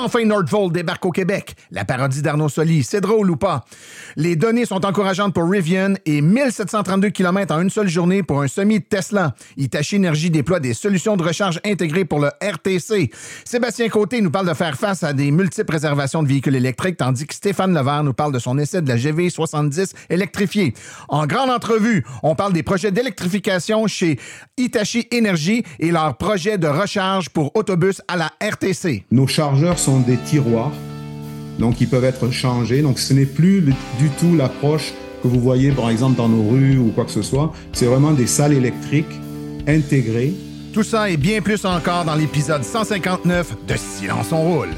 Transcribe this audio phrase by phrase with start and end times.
[0.00, 1.56] Enfin, Nordvolt débarque au Québec.
[1.72, 3.64] La parodie d'Arnaud Soli, c'est drôle ou pas?
[4.14, 8.46] Les données sont encourageantes pour Rivian et 1732 km en une seule journée pour un
[8.46, 9.34] semi Tesla.
[9.56, 13.10] Hitachi Energy déploie des solutions de recharge intégrées pour le RTC.
[13.44, 17.26] Sébastien Côté nous parle de faire face à des multiples réservations de véhicules électriques, tandis
[17.26, 20.74] que Stéphane Levert nous parle de son essai de la GV70 électrifiée.
[21.08, 24.20] En grande entrevue, on parle des projets d'électrification chez
[24.56, 29.04] Hitachi Energy et leur projet de recharge pour autobus à la RTC.
[29.10, 30.72] Nos chargeurs sont des tiroirs,
[31.58, 32.82] donc ils peuvent être changés.
[32.82, 36.76] Donc ce n'est plus du tout l'approche que vous voyez par exemple dans nos rues
[36.76, 37.54] ou quoi que ce soit.
[37.72, 39.18] C'est vraiment des salles électriques
[39.66, 40.34] intégrées.
[40.74, 44.74] Tout ça et bien plus encore dans l'épisode 159 de Silence on roule.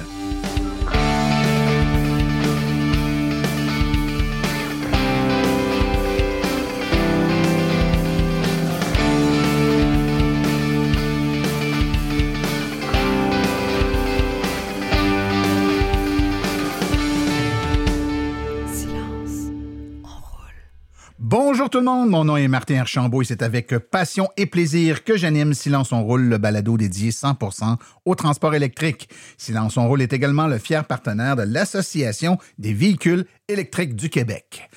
[21.33, 25.05] Bonjour tout le monde, mon nom est Martin Archambault et c'est avec passion et plaisir
[25.05, 29.09] que j'anime Silence on roule, le balado dédié 100% au transport électrique.
[29.39, 34.69] Silence on roule est également le fier partenaire de l'Association des véhicules électriques du Québec.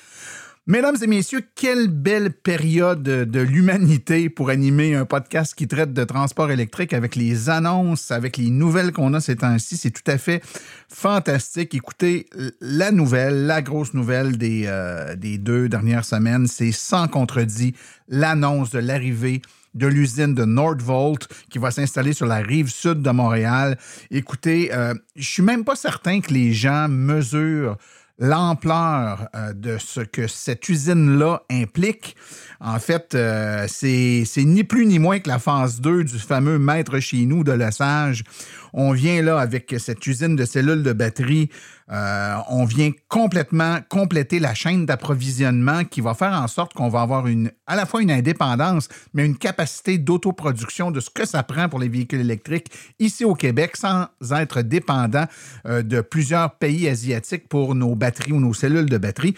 [0.66, 6.04] Mesdames et messieurs, quelle belle période de l'humanité pour animer un podcast qui traite de
[6.04, 9.76] transport électrique avec les annonces, avec les nouvelles qu'on a ces temps-ci.
[9.76, 10.42] C'est tout à fait
[10.88, 11.74] fantastique.
[11.74, 12.30] Écoutez,
[12.62, 17.74] la nouvelle, la grosse nouvelle des, euh, des deux dernières semaines, c'est sans contredit
[18.08, 19.42] l'annonce de l'arrivée
[19.74, 23.76] de l'usine de Nordvolt qui va s'installer sur la rive sud de Montréal.
[24.10, 27.76] Écoutez, euh, je suis même pas certain que les gens mesurent
[28.18, 32.16] l'ampleur euh, de ce que cette usine-là implique.
[32.60, 36.98] En fait, euh, c'est ni plus ni moins que la phase 2 du fameux maître
[37.00, 38.24] chez nous de Lesage.
[38.72, 41.50] On vient là avec cette usine de cellules de batterie
[41.92, 47.02] euh, on vient complètement compléter la chaîne d'approvisionnement qui va faire en sorte qu'on va
[47.02, 51.42] avoir une, à la fois une indépendance, mais une capacité d'autoproduction de ce que ça
[51.42, 55.26] prend pour les véhicules électriques ici au Québec sans être dépendant
[55.66, 59.34] euh, de plusieurs pays asiatiques pour nos batteries ou nos cellules de batterie.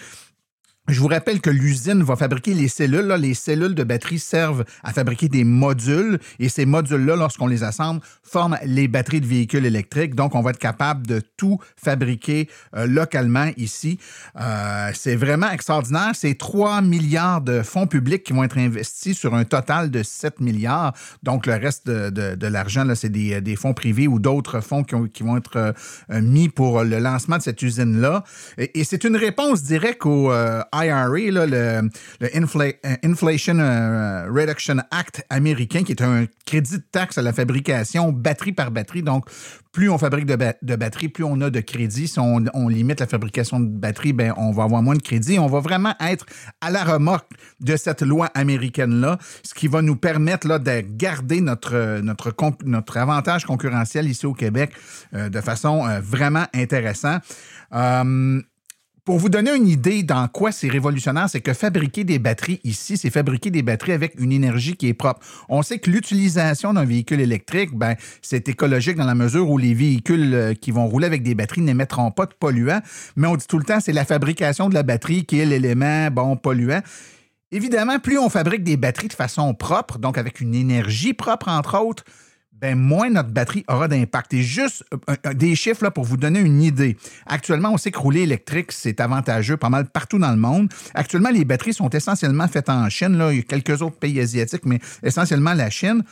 [0.89, 3.13] Je vous rappelle que l'usine va fabriquer les cellules.
[3.19, 8.01] Les cellules de batterie servent à fabriquer des modules et ces modules-là, lorsqu'on les assemble,
[8.23, 10.15] forment les batteries de véhicules électriques.
[10.15, 13.99] Donc, on va être capable de tout fabriquer euh, localement ici.
[14.41, 16.13] Euh, c'est vraiment extraordinaire.
[16.15, 20.39] C'est 3 milliards de fonds publics qui vont être investis sur un total de 7
[20.39, 20.93] milliards.
[21.25, 25.75] Donc, le reste de, l'argent, c'est des, fonds privés ou d'autres fonds qui, vont être
[26.11, 28.23] euh, mis pour le lancement de cette usine-là.
[28.57, 30.31] Et, c'est une réponse directe au
[30.85, 31.91] IRA, le,
[33.05, 38.53] Inflation euh, Reduction Act américain, qui est un crédit de taxe à la fabrication batterie
[38.53, 39.03] par batterie.
[39.03, 39.27] Donc,
[39.73, 42.09] plus on fabrique de, de batteries, plus on a de crédit.
[42.09, 45.39] Si on, limite la fabrication de batteries, ben, on va avoir moins de crédit.
[45.39, 46.25] On va vraiment être
[46.63, 51.43] à la remorque de cette loi américaine-là, ce qui va nous permettre là, de garder
[51.43, 54.73] notre, notre, avantage concurrentiel ici au Québec
[55.13, 57.23] euh, de façon euh, vraiment intéressante.
[59.07, 62.97] Pour vous donner une idée dans quoi c'est révolutionnaire, c'est que fabriquer des batteries ici,
[62.97, 65.21] c'est fabriquer des batteries avec une énergie qui est propre.
[65.49, 69.75] On sait que l'utilisation d'un véhicule électrique, ben, c'est écologique dans la mesure où les
[69.75, 72.81] véhicules euh, qui vont rouler avec des batteries n'émettront pas de polluants,
[73.15, 76.11] mais on dit tout le temps c'est la fabrication de la batterie qui est l'élément
[76.11, 76.83] bon polluant.
[77.53, 81.79] Évidemment, plus on fabrique des batteries de façon propre, donc avec une énergie propre entre
[81.81, 82.03] autres,
[82.61, 84.35] ben moins notre batterie aura d'impact.
[84.35, 86.97] Et juste euh, des chiffres là, pour vous donner une idée.
[87.27, 90.73] Actuellement, on sait que rouler électrique, c'est avantageux pas mal partout dans le monde.
[90.95, 93.19] Actuellement, les batteries sont essentiellement faites en Chine.
[93.19, 93.33] Là.
[93.33, 96.03] Il y a quelques autres pays asiatiques, mais essentiellement la Chine.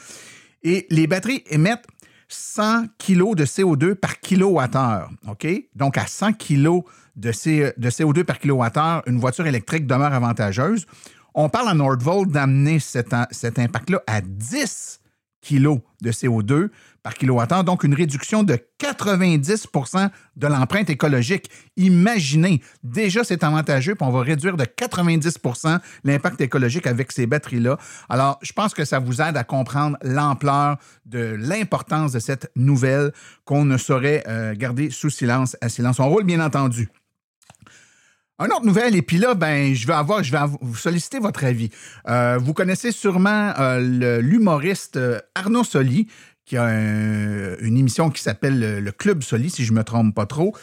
[0.63, 1.87] Et les batteries émettent
[2.29, 5.11] 100 kg de CO2 par kilowattheure.
[5.29, 5.47] OK?
[5.75, 6.83] Donc, à 100 kg
[7.17, 10.87] de, CO2 par kilowattheure, une voiture électrique demeure avantageuse.
[11.35, 15.01] On parle à Nordvolt d'amener cet, cet impact-là à 10
[15.45, 16.71] kg de CO2
[17.03, 21.51] par kilowattheure, donc une réduction de 90% de l'empreinte écologique.
[21.77, 27.79] Imaginez, déjà c'est avantageux, puis on va réduire de 90% l'impact écologique avec ces batteries-là.
[28.09, 33.13] Alors, je pense que ça vous aide à comprendre l'ampleur de l'importance de cette nouvelle
[33.45, 36.01] qu'on ne saurait euh, garder sous silence, à silence.
[36.01, 36.89] On roule, bien entendu.
[38.41, 41.45] Un autre nouvelle, et puis là, ben, je vais avoir, je vais vous solliciter votre
[41.45, 41.71] avis.
[42.09, 46.09] Euh, vous connaissez sûrement euh, l'humoriste euh, Arnaud Soli,
[46.45, 50.27] qui a un- une émission qui s'appelle le, Club Soli, si je me trompe pas
[50.27, 50.55] trop.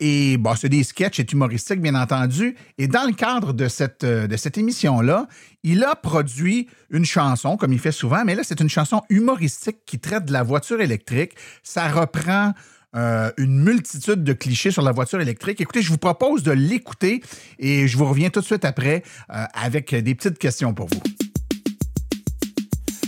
[0.00, 2.56] Et bon, c'est des sketchs et humoristiques, bien entendu.
[2.78, 5.26] Et dans le cadre de cette, de cette émission-là,
[5.64, 9.78] il a produit une chanson, comme il fait souvent, mais là, c'est une chanson humoristique
[9.84, 11.32] qui traite de la voiture électrique.
[11.62, 12.52] Ça reprend
[12.94, 15.60] euh, une multitude de clichés sur la voiture électrique.
[15.60, 17.22] Écoutez, je vous propose de l'écouter
[17.58, 21.02] et je vous reviens tout de suite après euh, avec des petites questions pour vous.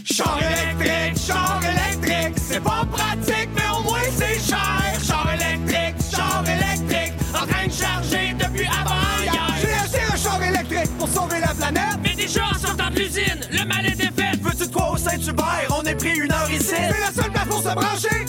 [0.05, 4.83] Char électrique, char électrique, c'est pas pratique, mais au moins c'est cher.
[5.03, 9.55] Char électrique, char électrique, en train de charger depuis avant-hier.
[9.61, 11.99] J'ai acheté un char électrique pour sauver la planète.
[12.03, 14.37] Mais déjà, en sortant de l'usine, le mal est défait.
[14.43, 15.69] Veux-tu de quoi au Saint-Hubert?
[15.71, 16.67] On est pris une heure ici.
[16.69, 18.28] C'est la seule place pour se brancher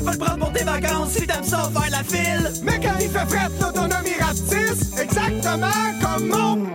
[0.00, 2.50] Tu peux le prendre pour tes vacances si t'aimes ça faire la file.
[2.62, 5.66] Mais quand il fait fret, l'autonomie rapetisse, exactement
[6.00, 6.66] comme mon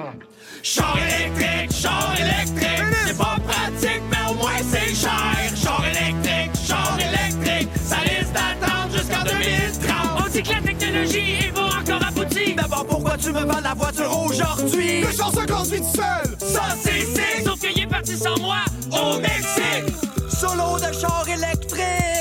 [0.61, 2.83] char électrique, char électrique.
[3.07, 5.11] C'est pas pratique, mais au moins c'est cher.
[5.55, 10.23] Char électrique, char électrique, ça risque d'attendre jusqu'en 2030.
[10.23, 12.53] On dit que la technologie est pas encore aboutie.
[12.53, 15.01] D'abord, pourquoi tu me vends la voiture aujourd'hui?
[15.01, 16.47] Le char se conduit tout seul.
[16.47, 17.43] Ça, c'est sick.
[17.43, 18.57] Sauf qu'il est parti sans moi.
[18.91, 19.95] Au Mexique,
[20.29, 22.14] solo de char électrique.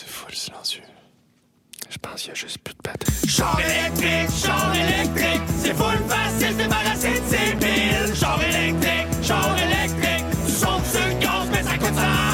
[0.00, 0.82] C'est full silencieux.
[1.90, 3.28] Je pense qu'il y a juste plus de batterie.
[3.28, 8.16] Char électrique, char électrique, c'est full facile de débarrasser de ses piles.
[8.16, 12.29] Char électrique, char électrique, tu sautes sur le gaz, mais ça coûte 100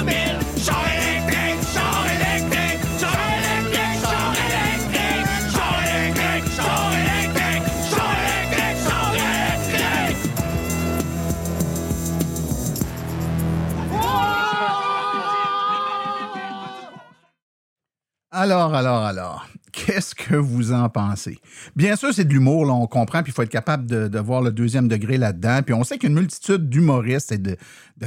[18.39, 21.39] Alors, alors, alors, qu'est-ce que vous en pensez?
[21.75, 24.53] Bien sûr, c'est de l'humour, on comprend, puis il faut être capable de, voir le
[24.53, 25.61] deuxième degré là-dedans.
[25.65, 27.57] Puis on sait qu'il y a une multitude d'humoristes et de,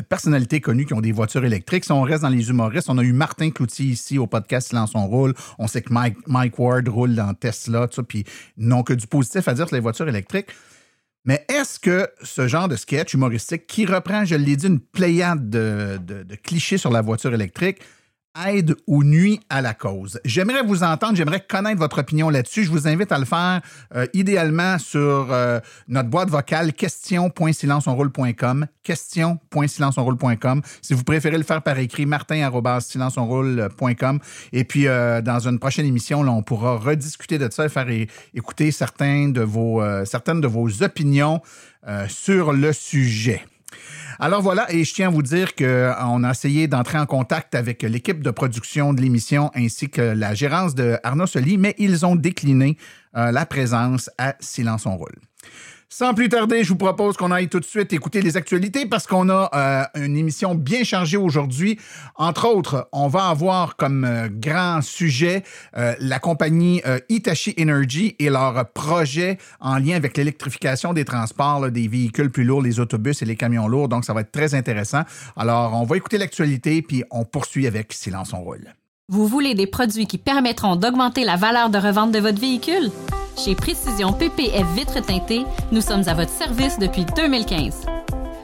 [0.08, 1.84] personnalités connues qui ont des voitures électriques.
[1.84, 4.92] Si on reste dans les humoristes, on a eu Martin Cloutier ici au podcast Silence
[4.94, 5.34] on roule.
[5.58, 8.24] On sait que Mike, Ward roule dans Tesla, tout ça, puis
[8.56, 10.50] non que du positif à dire sur les voitures électriques.
[11.26, 15.50] Mais est-ce que ce genre de sketch humoristique qui reprend, je l'ai dit, une pléiade
[15.50, 17.80] de, de- de clichés sur la voiture électrique
[18.48, 20.22] aide ou nuit à la cause?
[20.26, 22.64] J'aimerais vous entendre, j'aimerais connaître votre opinion là-dessus.
[22.64, 23.60] Je vous invite à le faire
[23.96, 31.78] euh, idéalement sur euh, notre boîte vocale question.silenceonroule.com question.silenceonroule.com Si vous préférez le faire par
[31.80, 34.20] écrit, martin.silenceonroule.com
[34.54, 37.88] Et puis, euh, dans une prochaine émission, on pourra rediscuter de ça et faire
[38.34, 41.42] écouter certains de vos, certaines de vos opinions
[42.08, 43.44] sur le sujet.
[44.20, 47.84] Alors voilà, et je tiens à vous dire qu'on a essayé d'entrer en contact avec
[47.84, 52.16] l'équipe de production de l'émission ainsi que la gérance de Arnaud Soli, mais ils ont
[52.16, 52.78] décliné
[53.16, 55.16] euh, la présence à Silence on roule.
[55.92, 59.08] Sans plus tarder, je vous propose qu'on aille tout de suite écouter les actualités parce
[59.08, 61.80] qu'on a euh, une émission bien chargée aujourd'hui.
[62.16, 65.42] Entre autres, on va avoir comme euh, grand sujet
[65.76, 71.88] euh, la compagnie Hitachi Energy et leur projet en lien avec l'électrification des transports, des
[71.88, 73.90] véhicules plus lourds, les autobus et les camions lourds.
[73.90, 75.02] Donc, ça va être très intéressant.
[75.36, 78.76] Alors, on va écouter l'actualité puis on poursuit avec Silence on roule.
[79.12, 82.92] Vous voulez des produits qui permettront d'augmenter la valeur de revente de votre véhicule?
[83.36, 87.88] Chez Précision PPF Vitres teintées, nous sommes à votre service depuis 2015.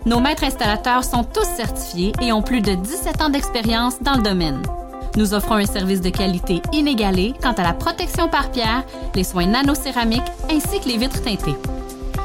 [0.08, 4.24] Nos maîtres installateurs sont tous certifiés et ont plus de 17 ans d'expérience dans le
[4.24, 4.64] domaine.
[5.18, 9.46] Nous offrons un service de qualité inégalé quant à la protection par pierre, les soins
[9.46, 11.58] nanocéramiques ainsi que les vitres teintées.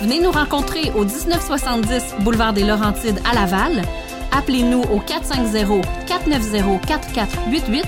[0.00, 3.82] Venez nous rencontrer au 1970 boulevard des Laurentides à Laval.
[4.32, 7.84] Appelez-nous au 450-490-4488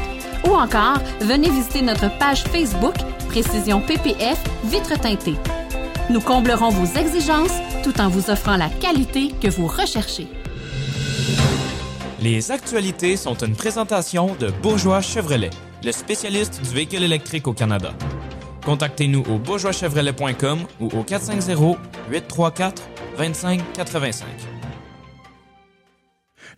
[0.48, 2.94] ou encore venez visiter notre page Facebook
[3.28, 5.34] Précision PPF Vitre teintée.
[6.08, 10.28] Nous comblerons vos exigences tout en vous offrant la qualité que vous recherchez.
[12.22, 15.50] Les actualités sont une présentation de Bourgeois Chevrolet,
[15.84, 17.92] le spécialiste du véhicule électrique au Canada.
[18.64, 21.04] Contactez-nous au bourgeoischevrolet.com ou au
[22.10, 24.55] 450-834-2585.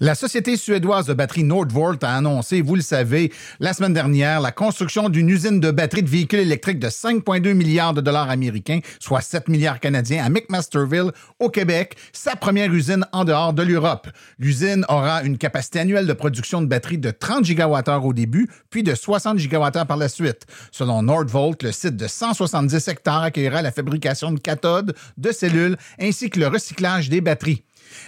[0.00, 4.52] La société suédoise de batterie Nordvolt a annoncé, vous le savez, la semaine dernière, la
[4.52, 9.22] construction d'une usine de batterie de véhicules électriques de 5,2 milliards de dollars américains, soit
[9.22, 14.06] 7 milliards canadiens, à McMasterville, au Québec, sa première usine en dehors de l'Europe.
[14.38, 18.84] L'usine aura une capacité annuelle de production de batteries de 30 gigawattheures au début, puis
[18.84, 20.46] de 60 gigawattheures par la suite.
[20.70, 26.30] Selon Nordvolt, le site de 170 hectares accueillera la fabrication de cathodes, de cellules, ainsi
[26.30, 27.64] que le recyclage des batteries.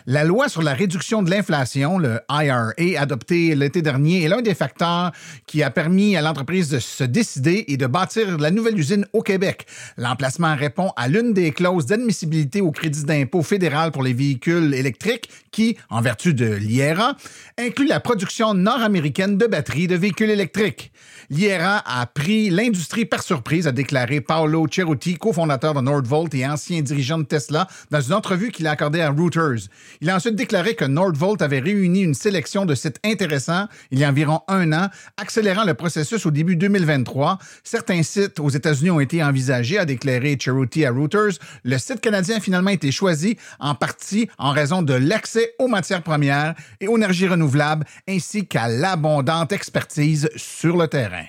[0.06, 4.54] La loi sur la réduction de l'inflation, le IRA, adoptée l'été dernier, est l'un des
[4.54, 5.12] facteurs
[5.46, 9.22] qui a permis à l'entreprise de se décider et de bâtir la nouvelle usine au
[9.22, 9.66] Québec.
[9.96, 15.28] L'emplacement répond à l'une des clauses d'admissibilité au crédit d'impôt fédéral pour les véhicules électriques
[15.50, 17.16] qui, en vertu de l'IRA,
[17.58, 20.92] inclut la production nord-américaine de batteries de véhicules électriques.
[21.32, 26.82] L'IRA a pris l'industrie par surprise, a déclaré Paolo Ceruti, cofondateur de Nordvolt et ancien
[26.82, 29.68] dirigeant de Tesla, dans une entrevue qu'il a accordée à Reuters.
[30.00, 34.04] Il a ensuite déclaré que Nordvolt avait réuni une sélection de sites intéressants il y
[34.04, 37.38] a environ un an, accélérant le processus au début 2023.
[37.62, 41.38] Certains sites aux États-Unis ont été envisagés, a déclaré Cheruti à Reuters.
[41.62, 46.02] Le site canadien a finalement été choisi en partie en raison de l'accès aux matières
[46.02, 51.19] premières et aux énergies renouvelables, ainsi qu'à l'abondante expertise sur le terrain.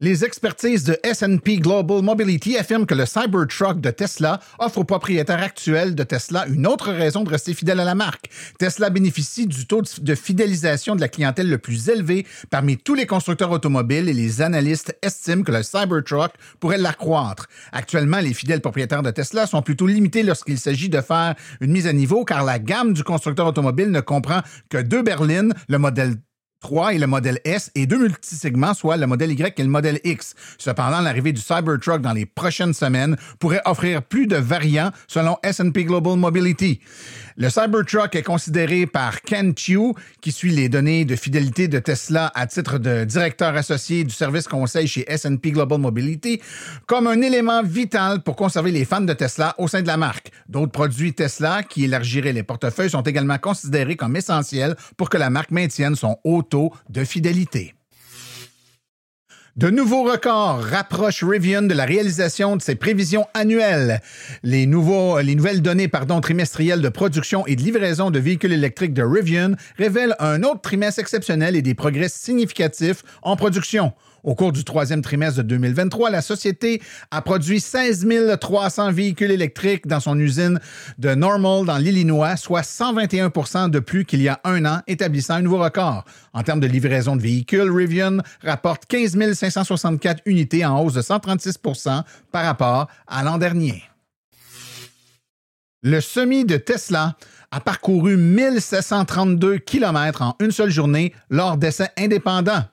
[0.00, 5.42] Les expertises de S&P Global Mobility affirment que le Cybertruck de Tesla offre aux propriétaires
[5.42, 8.30] actuels de Tesla une autre raison de rester fidèle à la marque.
[8.60, 13.06] Tesla bénéficie du taux de fidélisation de la clientèle le plus élevé parmi tous les
[13.06, 17.48] constructeurs automobiles et les analystes estiment que le Cybertruck pourrait l'accroître.
[17.72, 21.88] Actuellement, les fidèles propriétaires de Tesla sont plutôt limités lorsqu'il s'agit de faire une mise
[21.88, 26.14] à niveau car la gamme du constructeur automobile ne comprend que deux berlines, le modèle
[26.60, 30.00] 3 et le modèle S et deux multisegments, soit le modèle Y et le modèle
[30.04, 30.34] X.
[30.58, 35.84] Cependant, l'arrivée du Cybertruck dans les prochaines semaines pourrait offrir plus de variants selon S&P
[35.84, 36.80] Global Mobility.
[37.36, 42.32] Le Cybertruck est considéré par Ken Chiu, qui suit les données de fidélité de Tesla
[42.34, 46.40] à titre de directeur associé du service conseil chez S&P Global Mobility,
[46.86, 50.32] comme un élément vital pour conserver les fans de Tesla au sein de la marque.
[50.48, 55.30] D'autres produits Tesla qui élargiraient les portefeuilles sont également considérés comme essentiels pour que la
[55.30, 56.42] marque maintienne son haut
[56.88, 57.74] de fidélité.
[59.56, 64.00] De nouveaux records rapprochent Rivian de la réalisation de ses prévisions annuelles.
[64.44, 69.54] Les nouvelles données pardon, trimestrielles de production et de livraison de véhicules électriques de Rivian
[69.76, 73.92] révèlent un autre trimestre exceptionnel et des progrès significatifs en production.
[74.28, 78.06] Au cours du troisième trimestre de 2023, la société a produit 16
[78.38, 80.60] 300 véhicules électriques dans son usine
[80.98, 85.40] de Normal dans l'Illinois, soit 121% de plus qu'il y a un an, établissant un
[85.40, 86.04] nouveau record.
[86.34, 92.02] En termes de livraison de véhicules, Rivian rapporte 15 564 unités en hausse de 136%
[92.30, 93.82] par rapport à l'an dernier.
[95.82, 97.16] Le semi de Tesla
[97.50, 102.64] a parcouru 1732 km en une seule journée lors d'essais indépendants.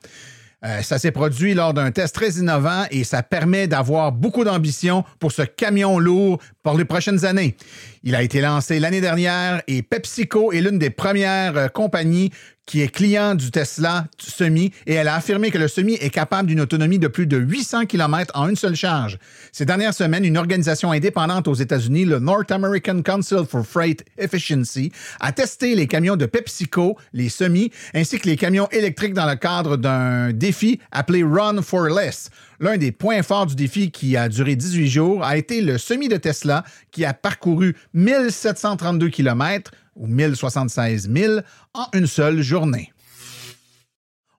[0.63, 5.03] Euh, ça s'est produit lors d'un test très innovant et ça permet d'avoir beaucoup d'ambition
[5.19, 7.55] pour ce camion lourd pour les prochaines années.
[8.03, 12.31] Il a été lancé l'année dernière et PepsiCo est l'une des premières euh, compagnies
[12.65, 16.47] qui est client du Tesla Semi et elle a affirmé que le Semi est capable
[16.47, 19.17] d'une autonomie de plus de 800 km en une seule charge.
[19.51, 24.91] Ces dernières semaines, une organisation indépendante aux États-Unis, le North American Council for Freight Efficiency,
[25.19, 29.35] a testé les camions de PepsiCo, les Semi, ainsi que les camions électriques dans le
[29.35, 32.29] cadre d'un défi appelé Run for Less.
[32.59, 36.07] L'un des points forts du défi qui a duré 18 jours a été le Semi
[36.07, 41.39] de Tesla qui a parcouru 1732 km ou 1076 000
[41.73, 42.91] en une seule journée.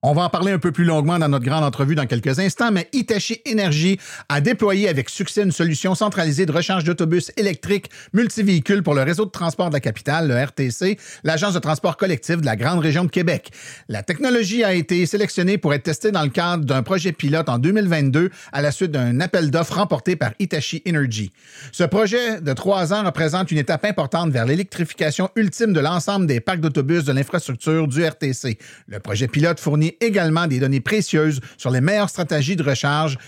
[0.08, 2.70] On va en parler un peu plus longuement dans notre grande entrevue dans quelques instants,
[2.70, 3.98] mais Hitachi Energy
[4.28, 9.24] a déployé avec succès une solution centralisée de recharge d'autobus électriques multivéhicules pour le réseau
[9.24, 13.02] de transport de la capitale, le RTC, l'agence de transport collectif de la grande région
[13.02, 13.50] de Québec.
[13.88, 17.58] La technologie a été sélectionnée pour être testée dans le cadre d'un projet pilote en
[17.58, 21.32] 2022 à la suite d'un appel d'offres remporté par Hitachi Energy.
[21.72, 26.38] Ce projet de trois ans représente une étape importante vers l'électrification ultime de l'ensemble des
[26.38, 28.56] parcs d'autobus de l'infrastructure du RTC.
[28.86, 33.18] Le projet pilote fournit également des données précieuses sur les meilleures stratégies de recharge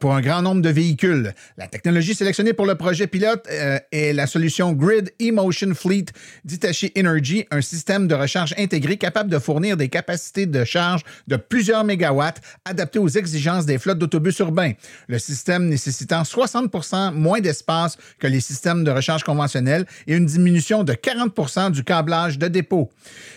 [0.00, 1.32] pour un grand nombre de véhicules.
[1.56, 6.06] La technologie sélectionnée pour le projet pilote euh, est la solution Grid Emotion Fleet
[6.44, 11.36] d'Hitachi Energy, un système de recharge intégré capable de fournir des capacités de charge de
[11.36, 14.72] plusieurs mégawatts adaptées aux exigences des flottes d'autobus urbains.
[15.08, 16.72] Le système nécessitant 60
[17.14, 22.38] moins d'espace que les systèmes de recharge conventionnels et une diminution de 40 du câblage
[22.38, 22.90] de dépôt.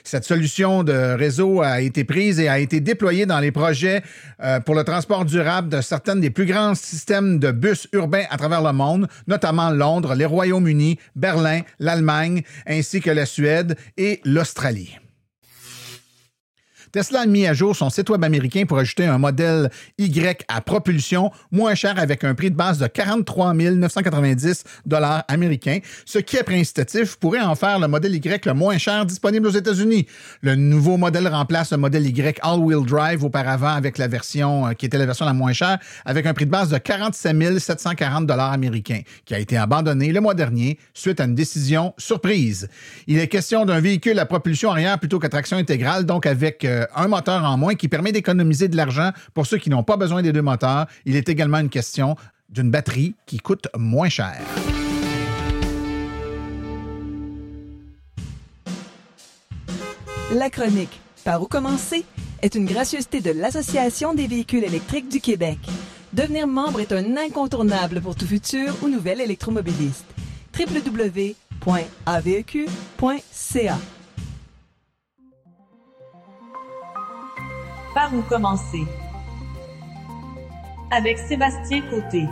[0.04, 4.04] Cette solution de réseau a été prise et a a été déployé dans les projets
[4.44, 8.38] euh, pour le transport durable de certains des plus grands systèmes de bus urbains à
[8.38, 14.98] travers le monde, notamment Londres, les Royaumes-Unis, Berlin, l'Allemagne, ainsi que la Suède et l'Australie.
[16.92, 20.62] Tesla a mis à jour son site web américain pour ajouter un modèle Y à
[20.62, 26.38] propulsion moins cher avec un prix de base de 43 990 dollars américains, ce qui,
[26.38, 30.08] après incitatif, pourrait en faire le modèle Y le moins cher disponible aux États-Unis.
[30.42, 34.86] Le nouveau modèle remplace le modèle Y All-Wheel Drive auparavant avec la version euh, qui
[34.86, 38.52] était la version la moins chère avec un prix de base de 47 740 dollars
[38.52, 42.68] américains, qui a été abandonné le mois dernier suite à une décision surprise.
[43.08, 46.79] Il est question d'un véhicule à propulsion arrière plutôt qu'à traction intégrale, donc avec euh,
[46.96, 50.22] un moteur en moins qui permet d'économiser de l'argent pour ceux qui n'ont pas besoin
[50.22, 50.88] des deux moteurs.
[51.06, 52.16] Il est également une question
[52.50, 54.38] d'une batterie qui coûte moins cher.
[60.34, 62.06] La chronique Par où commencer
[62.42, 65.58] est une gracieuseté de l'Association des véhicules électriques du Québec.
[66.14, 70.06] Devenir membre est un incontournable pour tout futur ou nouvel électromobiliste.
[70.58, 71.30] www.aveq.ca
[78.00, 78.86] Par où commencer
[80.90, 82.30] Avec Sébastien Côté.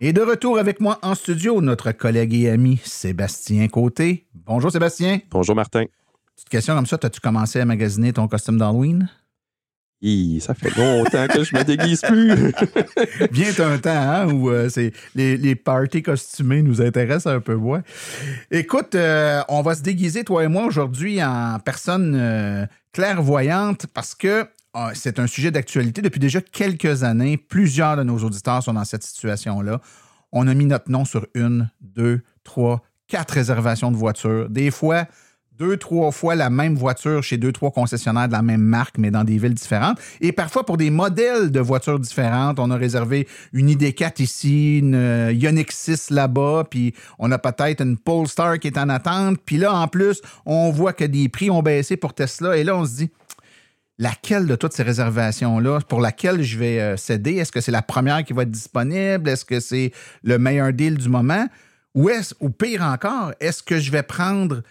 [0.00, 4.28] Et de retour avec moi en studio, notre collègue et ami Sébastien Côté.
[4.32, 5.18] Bonjour Sébastien.
[5.28, 5.86] Bonjour Martin.
[6.36, 9.10] Petite question comme ça, as-tu commencé à magasiner ton costume d'Halloween?
[10.40, 12.52] Ça fait longtemps que je me déguise plus.
[13.30, 17.54] Vient un temps hein, où euh, c'est les, les parties costumées nous intéressent un peu
[17.54, 17.82] moins.
[18.50, 24.14] Écoute, euh, on va se déguiser, toi et moi, aujourd'hui en personne euh, clairvoyante parce
[24.14, 24.46] que
[24.76, 27.36] euh, c'est un sujet d'actualité depuis déjà quelques années.
[27.36, 29.80] Plusieurs de nos auditeurs sont dans cette situation-là.
[30.32, 34.48] On a mis notre nom sur une, deux, trois, quatre réservations de voitures.
[34.50, 35.06] Des fois,
[35.58, 39.10] deux, trois fois la même voiture chez deux, trois concessionnaires de la même marque, mais
[39.10, 39.98] dans des villes différentes.
[40.20, 44.94] Et parfois, pour des modèles de voitures différentes, on a réservé une ID4 ici, une
[44.94, 49.38] euh, Ioniq 6 là-bas, puis on a peut-être une Polestar qui est en attente.
[49.44, 52.56] Puis là, en plus, on voit que des prix ont baissé pour Tesla.
[52.56, 53.10] Et là, on se dit,
[53.98, 57.36] laquelle de toutes ces réservations-là, pour laquelle je vais euh, céder?
[57.36, 59.28] Est-ce que c'est la première qui va être disponible?
[59.28, 59.92] Est-ce que c'est
[60.24, 61.46] le meilleur deal du moment?
[61.94, 64.62] Ou, est ou pire encore, est-ce que je vais prendre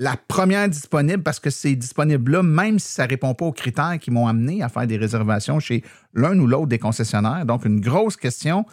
[0.00, 3.52] la première disponible parce que c'est disponible là, même si ça ne répond pas aux
[3.52, 5.84] critères qui m'ont amené à faire des réservations chez
[6.14, 7.44] l'un ou l'autre des concessionnaires.
[7.44, 8.64] Donc, une grosse question,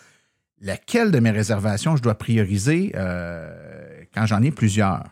[0.61, 5.03] laquelle de mes réservations je dois prioriser euh, quand j'en ai plusieurs?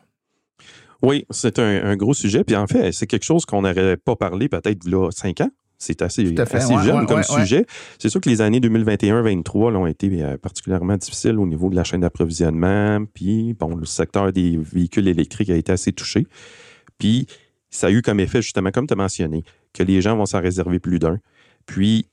[1.02, 2.46] Oui, c'est un, gros sujet.
[2.46, 5.52] Puis en fait, c'est quelque chose qu'on n'aurait pas parlé peut-être là cinq ans.
[5.78, 7.66] C'est assez, assez ouais, jeune ouais, comme ouais, sujet.
[8.00, 11.84] C'est sûr que les années 2021-2023 ont été euh, particulièrement difficiles au niveau de la
[11.84, 13.06] chaîne d'approvisionnement.
[13.14, 16.28] Puis, bon, le secteur des véhicules électriques a été assez touché.
[16.98, 17.28] Puis,
[17.70, 20.42] ça a eu comme effet, justement, comme tu as mentionné, que les gens vont s'en
[20.42, 21.20] réserver plus d'un.
[21.66, 22.08] Puis,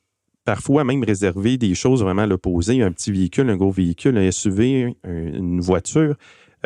[0.45, 2.83] parfois même réserver des choses vraiment à l'opposé.
[2.83, 6.17] Un petit véhicule, un gros véhicule, un SUV, une voiture,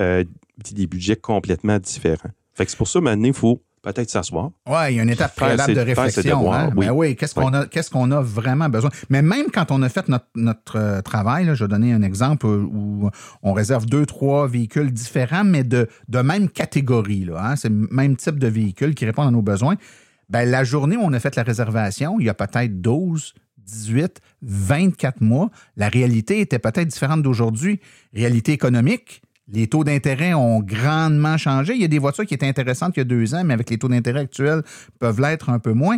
[0.00, 0.24] euh,
[0.72, 2.30] des budgets complètement différents.
[2.54, 4.50] Fait que c'est pour ça, maintenant, il faut peut-être s'asseoir.
[4.66, 6.52] Oui, il y a une étape préalable de réflexion.
[6.52, 6.72] Hein?
[6.76, 7.56] Oui, ben oui qu'est-ce qu'on oui.
[7.56, 8.90] a, qu'est-ce qu'on a vraiment besoin?
[9.10, 12.02] Mais même quand on a fait notre, notre euh, travail, là, je vais donner un
[12.02, 13.08] exemple où
[13.42, 17.24] on réserve deux, trois véhicules différents, mais de, de même catégorie.
[17.24, 17.56] Là, hein?
[17.56, 19.76] C'est le même type de véhicule qui répond à nos besoins.
[20.28, 24.20] Ben, la journée où on a fait la réservation, il y a peut-être 12, 18,
[24.42, 27.80] 24 mois, la réalité était peut-être différente d'aujourd'hui.
[28.12, 31.74] Réalité économique, les taux d'intérêt ont grandement changé.
[31.74, 33.70] Il y a des voitures qui étaient intéressantes il y a deux ans, mais avec
[33.70, 34.62] les taux d'intérêt actuels,
[34.98, 35.96] peuvent l'être un peu moins.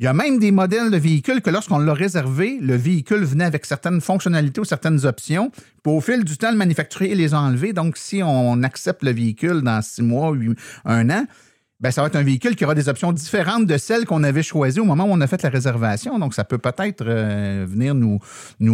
[0.00, 3.44] Il y a même des modèles de véhicules que lorsqu'on l'a réservé, le véhicule venait
[3.44, 5.50] avec certaines fonctionnalités ou certaines options.
[5.82, 7.72] Puis au fil du temps, le manufacturier les a enlevés.
[7.72, 10.32] Donc, si on accepte le véhicule dans six mois,
[10.84, 11.26] un an,
[11.80, 14.42] ben, ça va être un véhicule qui aura des options différentes de celles qu'on avait
[14.42, 16.18] choisies au moment où on a fait la réservation.
[16.20, 18.20] Donc, ça peut peut-être euh, venir nous,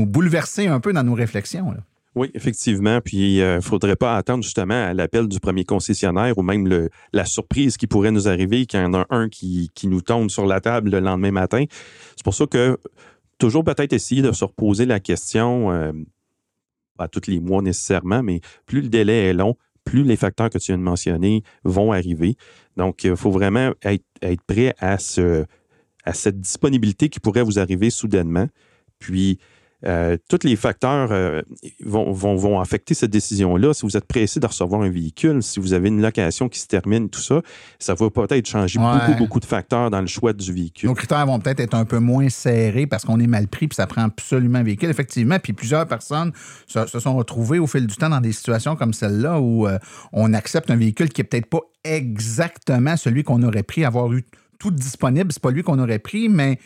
[0.06, 1.74] bouleverser un peu dans nos réflexions.
[2.14, 3.00] Oui, effectivement.
[3.00, 6.68] Puis, il euh, ne faudrait pas attendre justement à l'appel du premier concessionnaire ou même
[6.68, 10.30] le, la surprise qui pourrait nous arriver qu'il y en a un qui, nous tombe
[10.30, 11.64] sur la table le lendemain matin.
[12.16, 12.78] C'est pour ça que
[13.38, 15.92] toujours peut-être essayer de se reposer la question, euh,
[16.96, 20.58] pas tous les mois nécessairement, mais plus le délai est long, plus les facteurs que
[20.58, 22.36] tu viens de mentionner vont arriver.
[22.76, 25.44] Donc, il faut vraiment être, être prêt à, ce,
[26.04, 28.46] à cette disponibilité qui pourrait vous arriver soudainement.
[29.00, 29.38] Puis,
[29.86, 31.42] Euh, tous les facteurs euh,
[31.84, 33.74] vont, vont, vont, affecter cette décision-là.
[33.74, 36.66] Si vous êtes pressé de recevoir un véhicule, si vous avez une location qui se
[36.66, 37.42] termine, tout ça,
[37.78, 40.88] ça va peut-être changer beaucoup, beaucoup de facteurs dans le choix du véhicule.
[40.88, 43.76] Nos critères vont peut-être être un peu moins serrés parce qu'on est mal pris puis
[43.76, 45.38] ça prend absolument un véhicule, effectivement.
[45.38, 46.32] Puis plusieurs personnes
[46.66, 49.78] se, sont retrouvées au fil du temps dans des situations comme celle-là où euh,
[50.12, 54.24] on accepte un véhicule qui n'est peut-être pas exactement celui qu'on aurait pris, avoir eu
[54.58, 55.30] tout disponible.
[55.32, 56.58] C'est pas lui qu'on aurait pris, mais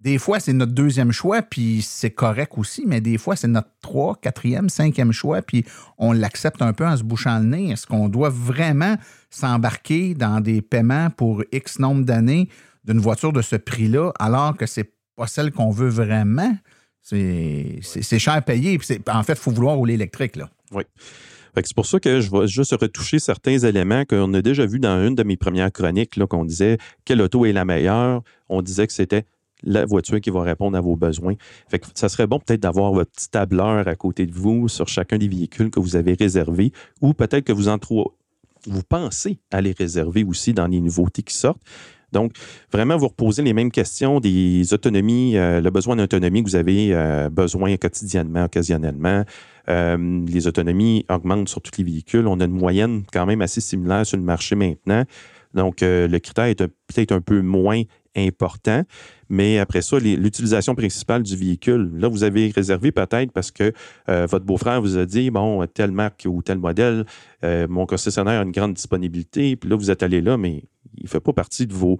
[0.00, 3.68] des fois, c'est notre deuxième choix, puis c'est correct aussi, mais des fois, c'est notre
[3.82, 5.64] trois, quatrième, cinquième choix, puis
[5.98, 7.70] on l'accepte un peu en se bouchant le nez.
[7.70, 8.96] Est-ce qu'on doit vraiment
[9.28, 12.48] s'embarquer dans des paiements pour X nombre d'années
[12.84, 16.56] d'une voiture de ce prix-là, alors que c'est pas celle qu'on veut vraiment?
[17.02, 18.78] C'est cher à payer.
[19.08, 20.36] En fait, il faut vouloir rouler électrique.
[20.36, 20.48] Là.
[20.72, 20.84] Oui.
[21.56, 25.04] C'est pour ça que je vais juste retoucher certains éléments qu'on a déjà vus dans
[25.04, 28.22] une de mes premières chroniques, qu'on disait quelle auto est la meilleure.
[28.48, 29.24] On disait que c'était
[29.62, 31.34] la voiture qui va répondre à vos besoins.
[31.94, 35.28] Ça serait bon peut-être d'avoir votre petit tableur à côté de vous sur chacun des
[35.28, 37.78] véhicules que vous avez réservés ou peut-être que vous en
[38.66, 41.62] vous pensez à les réserver aussi dans les nouveautés qui sortent.
[42.12, 42.32] Donc,
[42.72, 46.92] vraiment, vous reposez les mêmes questions des autonomies, euh, le besoin d'autonomie que vous avez
[46.92, 49.24] euh, besoin quotidiennement, occasionnellement.
[49.68, 52.26] Euh, les autonomies augmentent sur tous les véhicules.
[52.26, 55.04] On a une moyenne quand même assez similaire sur le marché maintenant.
[55.54, 57.82] Donc, le critère est peut-être un peu moins
[58.16, 58.84] important.
[59.30, 63.72] Mais après ça, l'utilisation principale du véhicule, là, vous avez réservé peut-être parce que
[64.08, 67.06] euh, votre beau-frère vous a dit, bon, telle marque ou tel modèle,
[67.44, 70.64] euh, mon concessionnaire a une grande disponibilité, puis là, vous êtes allé là, mais
[70.96, 71.98] il ne fait pas partie de vos...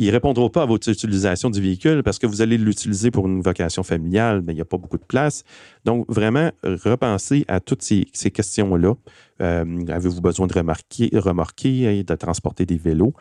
[0.00, 3.26] Il ne répondra pas à votre utilisation du véhicule parce que vous allez l'utiliser pour
[3.26, 5.42] une vocation familiale, mais il n'y a pas beaucoup de place.
[5.84, 8.94] Donc, vraiment, repensez à toutes ces, questions-là.
[9.42, 13.12] Euh, avez-vous besoin de remarquer, remorquer et de transporter des vélos?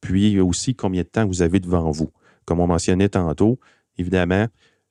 [0.00, 2.10] puis aussi combien de temps vous avez devant vous?
[2.46, 3.58] Comme on mentionnait tantôt,
[3.98, 4.46] évidemment,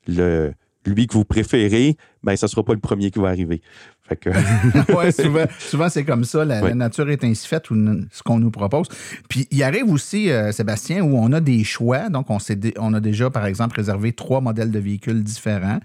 [0.08, 0.54] le,
[0.86, 3.62] lui que vous préférez, ben, ce ne sera pas le premier qui va arriver.
[4.96, 6.46] ouais, souvent, c'est comme ça.
[6.46, 7.76] La, nature est ainsi faite, ou
[8.12, 8.88] ce qu'on nous propose.
[9.30, 12.10] Puis il arrive aussi, euh, Sébastien, où on a des choix.
[12.10, 12.38] Donc, on,
[12.78, 15.80] on a déjà, par exemple, réservé trois modèles de véhicules différents.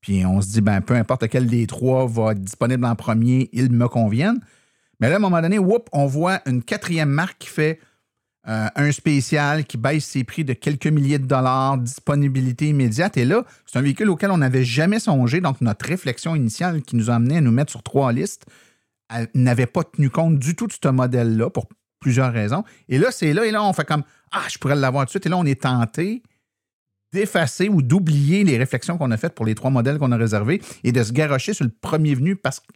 [0.00, 3.50] Puis on se dit, ben, peu importe quel des trois va être disponible en premier,
[3.52, 4.40] ils me conviennent.
[5.00, 7.80] Mais là, à un moment donné, whoop, on voit une quatrième marque qui fait
[8.48, 13.16] euh, un spécial qui baisse ses prix de quelques milliers de dollars, disponibilité immédiate.
[13.16, 15.40] Et là, c'est un véhicule auquel on n'avait jamais songé.
[15.40, 18.46] Donc, notre réflexion initiale qui nous a amené à nous mettre sur trois listes
[19.34, 21.66] n'avait pas tenu compte du tout de ce modèle-là pour
[22.00, 22.64] plusieurs raisons.
[22.88, 25.10] Et là, c'est là, et là, on fait comme Ah, je pourrais l'avoir tout de
[25.10, 25.26] suite.
[25.26, 26.22] Et là, on est tenté
[27.12, 30.60] d'effacer ou d'oublier les réflexions qu'on a faites pour les trois modèles qu'on a réservés
[30.84, 32.66] et de se garrocher sur le premier venu parce que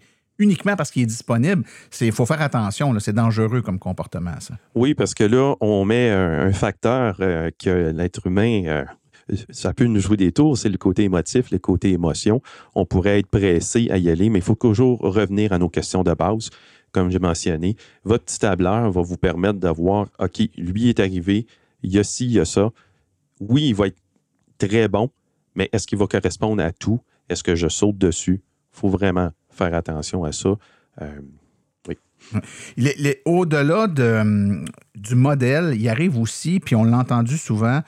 [0.41, 1.63] uniquement parce qu'il est disponible,
[2.01, 2.99] il faut faire attention.
[2.99, 4.55] C'est dangereux comme comportement, ça.
[4.75, 8.65] Oui, parce que là, on met un, facteur euh, que l'être humain.
[8.67, 8.85] Euh,
[9.51, 12.43] ça peut nous jouer des tours, c'est le côté émotif, le côté émotion.
[12.75, 16.03] On pourrait être pressé à y aller, mais il faut toujours revenir à nos questions
[16.03, 16.51] de base.
[16.91, 21.47] Comme j'ai mentionné, votre petit tableur va vous permettre de voir, OK, lui est arrivé,
[21.83, 22.71] il y a ci, il y a ça.
[23.39, 23.99] Oui, il va être
[24.59, 25.11] très bon,
[25.55, 27.01] mais est-ce qu'il va correspondre à tout?
[27.29, 28.43] Est-ce que je saute dessus?
[28.75, 29.31] Il faut vraiment
[29.65, 30.51] faire attention à ça.
[31.03, 31.21] Euh,
[31.89, 31.97] oui.
[33.25, 37.83] Au-delà de, du modèle, il arrive aussi, puis on l'a entendu souvent,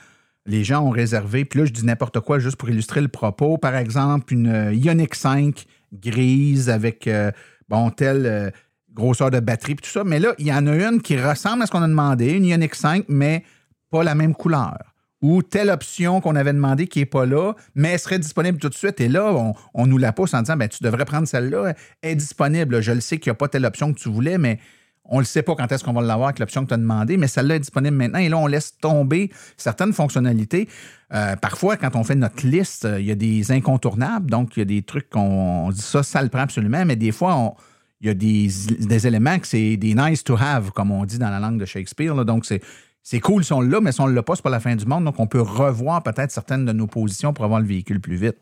[0.46, 3.58] les gens ont réservé, puis là, je dis n'importe quoi juste pour illustrer le propos.
[3.58, 7.30] Par exemple, une euh, Ioniq 5 grise avec, euh,
[7.68, 8.52] bon, telle
[8.92, 10.04] grosseur de batterie, puis tout ça.
[10.04, 12.44] Mais là, il y en a une qui ressemble à ce qu'on a demandé, une
[12.44, 13.44] Ioniq 5, mais
[13.90, 14.91] pas la même couleur
[15.22, 18.68] ou telle option qu'on avait demandé qui n'est pas là, mais elle serait disponible tout
[18.68, 19.00] de suite.
[19.00, 22.16] Et là, on, nous la pousse en disant ben, tu devrais prendre celle-là, elle est
[22.16, 22.82] disponible.
[22.82, 24.58] Je le sais qu'il n'y a pas telle option que tu voulais, mais
[25.04, 26.78] on ne le sait pas quand est-ce qu'on va l'avoir avec l'option que tu as
[26.78, 28.18] demandé, mais celle-là est disponible maintenant.
[28.18, 30.68] Et là, on laisse tomber certaines fonctionnalités.
[31.12, 34.30] Euh, parfois, quand on fait notre liste, il y a des incontournables.
[34.30, 37.12] Donc, il y a des trucs qu'on dit ça, ça le prend absolument, mais des
[37.12, 37.54] fois,
[38.00, 41.30] il y a des, éléments que c'est des nice to have, comme on dit dans
[41.30, 42.24] la langue de Shakespeare.
[42.24, 42.60] Donc, c'est
[43.02, 44.76] c'est cool si on l'a, mais si on ne l'a pas, c'est pas la fin
[44.76, 45.04] du monde.
[45.04, 48.36] Donc, on peut revoir peut-être certaines de nos positions pour avoir le véhicule plus vite.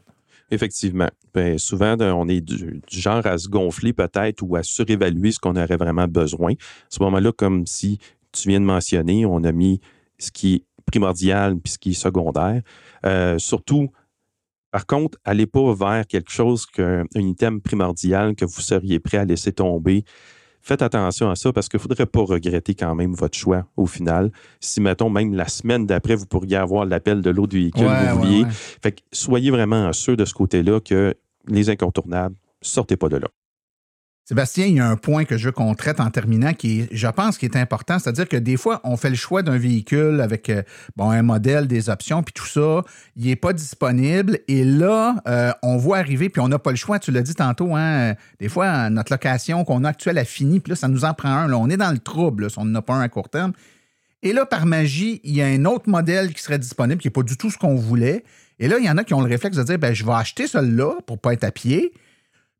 [0.51, 1.09] Effectivement.
[1.33, 5.57] Ben, souvent, on est du, genre à se gonfler peut-être ou à surévaluer ce qu'on
[5.57, 6.53] aurait vraiment besoin.
[6.53, 7.99] À ce moment-là, comme si
[8.33, 9.81] tu viens de mentionner, on a mis
[10.19, 12.63] ce qui est primordial puis ce qui est secondaire.
[13.07, 13.91] Euh, surtout,
[14.73, 19.25] par contre, allez pas vers quelque chose qu'un item primordial que vous seriez prêt à
[19.25, 20.05] laisser tomber
[20.61, 23.87] faites attention à ça parce qu'il ne faudrait pas regretter quand même votre choix au
[23.87, 24.31] final.
[24.61, 28.21] Si, mettons, même la semaine d'après, vous pourriez avoir l'appel de l'autre véhicule que vous
[28.21, 28.45] vouliez.
[28.51, 31.15] Fait que soyez vraiment sûr de ce côté-là que
[31.49, 33.29] les incontournables, sortez pas de là.
[34.31, 37.09] Sébastien, il y a un point que je veux qu'on traite en terminant qui je
[37.09, 37.99] pense, qui est important.
[37.99, 40.63] C'est-à-dire que des fois, on fait le choix d'un véhicule avec euh,
[41.01, 42.85] un modèle, des options, puis tout ça.
[43.17, 44.39] Il n'est pas disponible.
[44.47, 47.01] Et là, euh, on voit arriver, puis on n'a pas le choix.
[47.01, 50.71] Tu l'as dit tantôt, hein, des fois, notre location qu'on a actuelle a fini, puis
[50.71, 51.53] là, ça nous en prend un.
[51.53, 53.53] On est dans le trouble si on n'en a pas un à court terme.
[54.23, 57.13] Et là, par magie, il y a un autre modèle qui serait disponible, qui n'est
[57.13, 58.23] pas du tout ce qu'on voulait.
[58.61, 60.13] Et là, il y en a qui ont le réflexe de dire ben, je vais
[60.13, 61.93] acheter celui-là pour ne pas être à pied.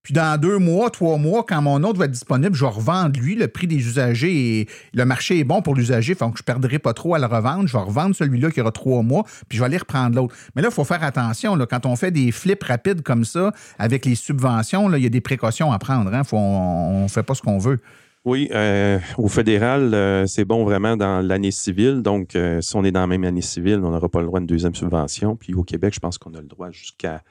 [0.03, 3.21] Puis dans deux mois, trois mois, quand mon autre va être disponible, je vais revendre
[3.21, 3.35] lui.
[3.35, 6.79] Le prix des usagers et le marché est bon pour l'usager, donc je ne perdrai
[6.79, 7.67] pas trop à le revendre.
[7.67, 10.35] Je vais revendre celui-là qui aura trois mois, puis je vais aller reprendre l'autre.
[10.57, 11.59] Mais là, il faut faire attention.
[11.69, 15.21] Quand on fait des flips rapides comme ça, avec les subventions, il y a des
[15.21, 16.13] précautions à prendre.
[16.15, 16.23] Hein.
[16.33, 17.81] on ne fait pas ce qu'on veut.
[18.27, 22.03] Oui, euh, au fédéral, euh, c'est bon vraiment dans l'année civile.
[22.03, 24.39] Donc, euh, si on est dans la même année civile, on n'aura pas le droit
[24.39, 25.37] à une deuxième subvention.
[25.37, 27.23] Puis au Québec, je pense qu'on a le droit jusqu'à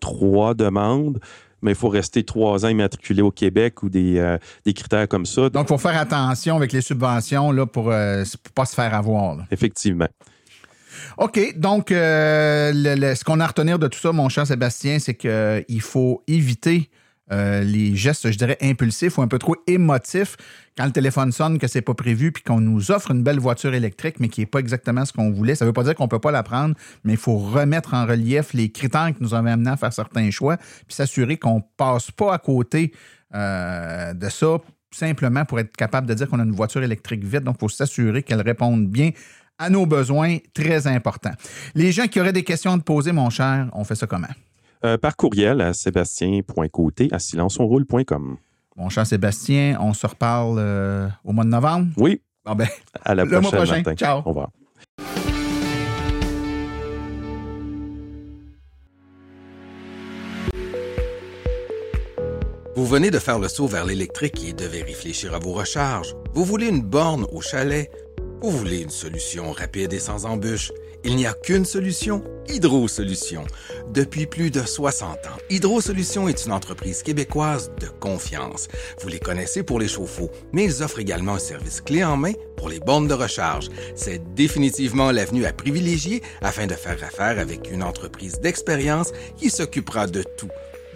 [0.00, 1.20] trois demandes
[1.62, 5.48] mais il faut rester trois ans immatriculé au Québec ou des, des critères comme ça.
[5.50, 9.38] Donc, il faut faire attention avec les subventions là, pour ne pas se faire avoir.
[9.50, 10.08] Effectivement.
[11.16, 11.54] OK.
[11.56, 16.22] Donc, ce qu'on a à retenir de tout ça, mon cher Sébastien, c'est qu'il faut
[16.26, 16.90] éviter
[17.32, 20.36] euh, les gestes, je dirais, impulsifs ou un peu trop émotifs
[20.76, 23.74] quand le téléphone sonne, que c'est pas prévu, puis qu'on nous offre une belle voiture
[23.74, 25.56] électrique, mais qui n'est pas exactement ce qu'on voulait.
[25.56, 27.94] Ça ne veut pas dire qu'on ne peut pas la prendre, mais il faut remettre
[27.94, 31.56] en relief les critères qui nous avaient amené à faire certains choix, puis s'assurer qu'on
[31.56, 32.92] ne passe pas à côté
[33.34, 34.58] euh, de ça
[34.90, 37.42] simplement pour être capable de dire qu'on a une voiture électrique vite.
[37.42, 39.10] Donc, il faut s'assurer qu'elle réponde bien
[39.58, 41.34] à nos besoins, très importants.
[41.74, 44.28] Les gens qui auraient des questions à te poser, mon cher, on fait ça comment?
[44.84, 48.36] Euh, par courriel à sébastien.côté à silenceonroule.com.
[48.76, 51.88] Mon cher Sébastien, on se reparle euh, au mois de novembre?
[51.96, 52.22] Oui.
[52.44, 52.68] ben,
[53.04, 53.82] à la le mois prochain.
[53.96, 54.18] Ciao.
[54.18, 54.50] Au revoir.
[62.76, 66.14] Vous venez de faire le saut vers l'électrique et devez réfléchir à vos recharges.
[66.32, 67.90] Vous voulez une borne au chalet?
[68.40, 70.70] Vous voulez une solution rapide et sans embûches?
[71.10, 73.46] Il n'y a qu'une solution, Hydro Solutions.
[73.94, 78.68] Depuis plus de 60 ans, Hydro Solutions est une entreprise québécoise de confiance.
[79.00, 82.34] Vous les connaissez pour les chauffe-eau, mais ils offrent également un service clé en main
[82.58, 83.70] pour les bornes de recharge.
[83.94, 90.08] C'est définitivement l'avenue à privilégier afin de faire affaire avec une entreprise d'expérience qui s'occupera
[90.08, 90.50] de tout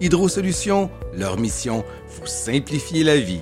[0.00, 3.40] Hydro Solutions, leur mission, vous simplifier la vie.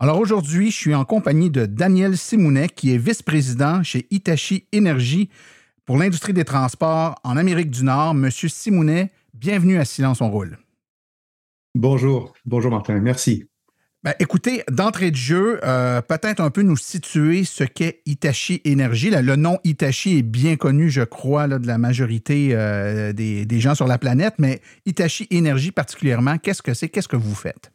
[0.00, 5.30] Alors aujourd'hui, je suis en compagnie de Daniel Simounet, qui est vice-président chez Hitachi Énergie
[5.84, 8.14] pour l'industrie des transports en Amérique du Nord.
[8.14, 10.58] Monsieur Simounet, bienvenue à Silence on roule.
[11.76, 13.46] Bonjour, bonjour Martin, merci.
[14.04, 19.10] Ben, écoutez, d'entrée de jeu, euh, peut-être un peu nous situer ce qu'est Hitachi Energy.
[19.10, 23.86] le nom Hitachi est bien connu, je crois, de la majorité euh, des, gens sur
[23.86, 26.88] la planète, mais Hitachi Energy particulièrement, qu'est-ce que c'est?
[26.88, 27.70] Qu'est-ce que vous faites?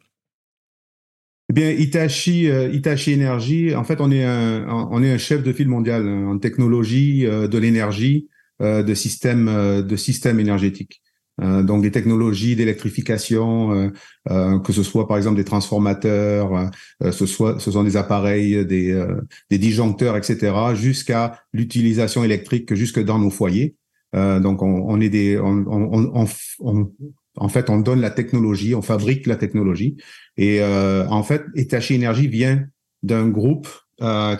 [1.48, 6.06] Eh bien, Hitachi, euh, Hitachi Energy, en fait, on est un, chef de file mondial
[6.06, 8.28] en technologie de l'énergie,
[8.60, 9.46] de système,
[9.82, 11.00] de système énergétique.
[11.40, 13.90] Euh, donc des technologies d'électrification, euh,
[14.30, 16.70] euh, que ce soit par exemple des transformateurs,
[17.00, 19.06] ce soit ce sont des appareils, des,
[19.50, 23.76] des disjoncteurs, etc., jusqu'à l'utilisation électrique jusque dans nos foyers.
[24.14, 26.28] donc on, on, est des, on, on,
[26.60, 26.92] on,
[27.36, 29.96] en fait, on donne la technologie, on fabrique la technologie.
[30.36, 32.64] Et en fait, Hitachi Energy vient
[33.02, 33.68] d'un groupe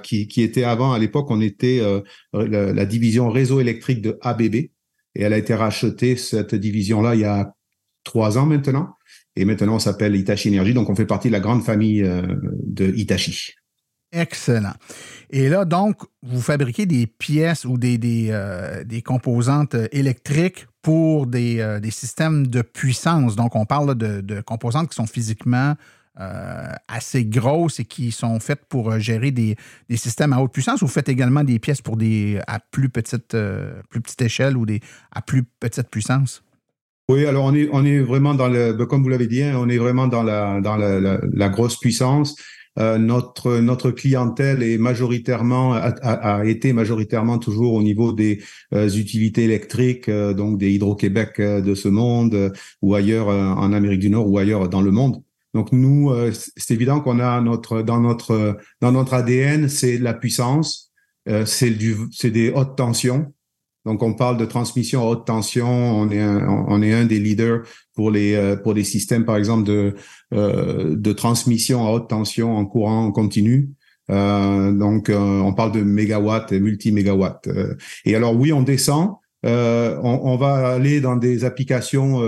[0.02, 1.80] qui, qui était avant, à l'époque, on était
[2.32, 4.68] la, la, division réseau électrique de ABB,
[5.18, 7.52] et elle a été rachetée, cette division-là, il y a
[8.04, 8.94] trois ans maintenant.
[9.34, 10.72] Et maintenant, on s'appelle Hitachi Energy.
[10.72, 12.22] Donc, on fait partie de la grande famille euh,
[12.64, 13.52] de Hitachi.
[14.12, 14.72] Excellent.
[15.30, 22.46] Et là, donc, vous fabriquez des pièces ou des, euh, composantes électriques pour des, systèmes
[22.46, 23.34] de puissance.
[23.34, 25.74] Donc, on parle de composantes qui sont physiquement
[26.20, 29.56] euh, assez grosses et qui sont faites pour euh, gérer des,
[29.94, 33.80] systèmes à haute puissance ou faites également des pièces pour des à plus petite, euh,
[33.88, 34.80] plus petite échelle ou des
[35.12, 36.42] à plus petite puissance?
[37.08, 39.54] Oui, alors on est, on est vraiment dans le, ben, comme vous l'avez dit, hein,
[39.58, 42.34] on est vraiment dans la, dans la, grosse puissance.
[42.76, 50.58] notre notre clientèle est majoritairement a, été majoritairement toujours au niveau des utilités électriques, donc
[50.58, 52.52] des Hydro-Québec de ce monde
[52.82, 55.22] ou ailleurs en Amérique du Nord ou ailleurs dans le monde.
[55.54, 56.12] Donc nous,
[56.56, 60.92] c'est évident qu'on a notre dans notre dans notre ADN, c'est la puissance,
[61.46, 63.32] c'est du c'est des hautes tensions.
[63.88, 65.66] Donc, on parle de transmission à haute tension.
[65.66, 67.62] On est un, on est un des leaders
[67.94, 69.94] pour les euh, pour les systèmes, par exemple, de
[70.34, 73.70] euh, de transmission à haute tension en courant continu.
[74.10, 77.48] Euh, donc, on parle de mégawatts et multi-mégawatts.
[78.04, 79.14] et alors, oui, on descend.
[79.42, 82.22] On, on, va aller dans des applications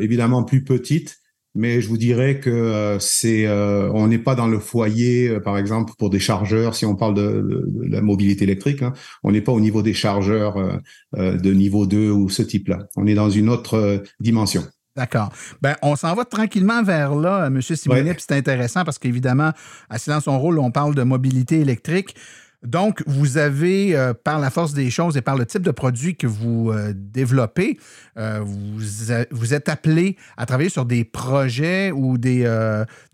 [0.00, 1.18] évidemment plus petites
[1.58, 5.40] mais je vous dirais que euh, c'est euh, on n'est pas dans le foyer euh,
[5.40, 8.92] par exemple pour des chargeurs si on parle de, la mobilité électrique hein,
[9.24, 10.80] on n'est pas au niveau des chargeurs
[11.16, 14.62] de niveau 2 ou ce type là on est dans une autre dimension
[14.96, 15.30] D'accord.
[15.62, 17.62] Ben, on s'en va tranquillement vers là, M.
[17.62, 19.52] Simonet, c'est intéressant parce qu'évidemment,
[19.88, 22.16] à Silence son rôle, on parle de mobilité électrique.
[22.64, 26.16] Donc, vous avez, euh, par la force des choses et par le type de produit
[26.16, 27.78] que vous euh, développez,
[28.16, 32.44] euh, vous, êtes appelé à travailler sur des projets ou des,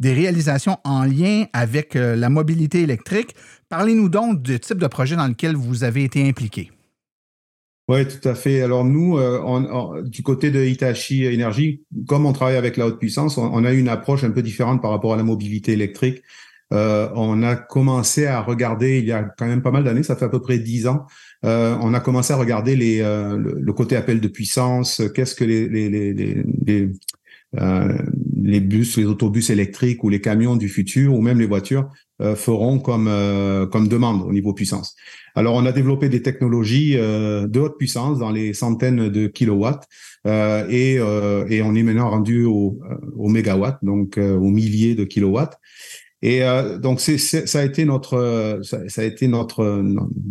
[0.02, 3.34] réalisations en lien avec la mobilité électrique.
[3.68, 6.70] Parlez-nous donc du type de projet dans lequel vous avez été impliqué.
[7.88, 8.62] Oui, tout à fait.
[8.62, 9.18] Alors nous,
[10.04, 13.88] du côté de Hitachi Energy, comme on travaille avec la haute puissance, on, a une
[13.88, 16.22] approche un peu différente par rapport à la mobilité électrique.
[16.74, 20.16] Euh, on a commencé à regarder, il y a quand même pas mal d'années, ça
[20.16, 21.06] fait à peu près dix ans,
[21.44, 25.44] euh, on a commencé à regarder les, euh, le, côté appel de puissance, qu'est-ce que
[25.44, 26.14] les, les, les,
[26.66, 26.88] les,
[28.42, 31.88] les bus, les autobus électriques ou les camions du futur ou même les voitures
[32.34, 33.08] feront comme,
[33.70, 34.96] comme demande au niveau puissance.
[35.36, 39.86] Alors, on a développé des technologies de haute puissance dans les centaines de kilowatts
[40.26, 42.80] et, et on est maintenant rendu au,
[43.16, 43.32] au
[43.82, 45.56] donc aux milliers de kilowatts.
[46.24, 49.82] Et euh, donc c'est, ça a été notre ça, a été notre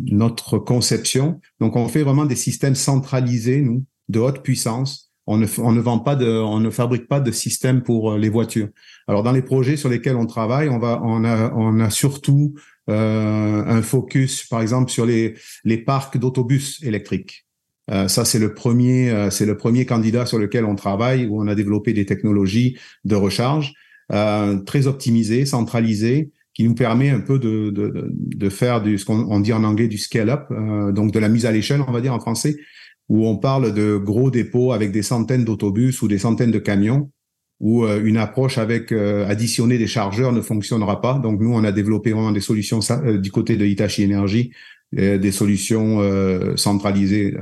[0.05, 1.39] notre conception.
[1.59, 5.11] Donc on fait vraiment des systèmes centralisés nous de haute puissance.
[5.27, 8.17] On ne on ne vend pas de on ne fabrique pas de système pour euh,
[8.17, 8.69] les voitures.
[9.07, 12.55] Alors dans les projets sur lesquels on travaille, on va on a on a surtout
[12.89, 17.45] euh, un focus par exemple sur les les parcs d'autobus électriques.
[17.91, 21.41] Euh, ça, c'est le premier, euh, c'est le premier candidat sur lequel on travaille où
[21.41, 23.73] on a développé des technologies de recharge.
[24.11, 29.05] Euh, très optimisé, centralisé, qui nous permet un peu de, de, de faire du, ce
[29.05, 32.01] qu'on dit en anglais du scale-up, euh, donc de la mise à l'échelle, on va
[32.01, 32.57] dire en français,
[33.09, 37.11] où on parle de gros dépôts avec des centaines d'autobus ou des centaines de camions,
[37.59, 41.17] où euh, une approche avec additionner des chargeurs ne fonctionnera pas.
[41.17, 42.79] Donc nous, on a développé vraiment des solutions
[43.19, 44.51] du côté de Hitachi Energy,
[44.91, 46.01] des solutions
[46.55, 47.35] centralisées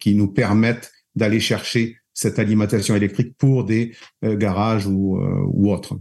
[0.00, 5.72] qui nous permettent d'aller chercher cette alimentation électrique pour des euh, garages ou, euh, ou
[5.72, 5.98] autres.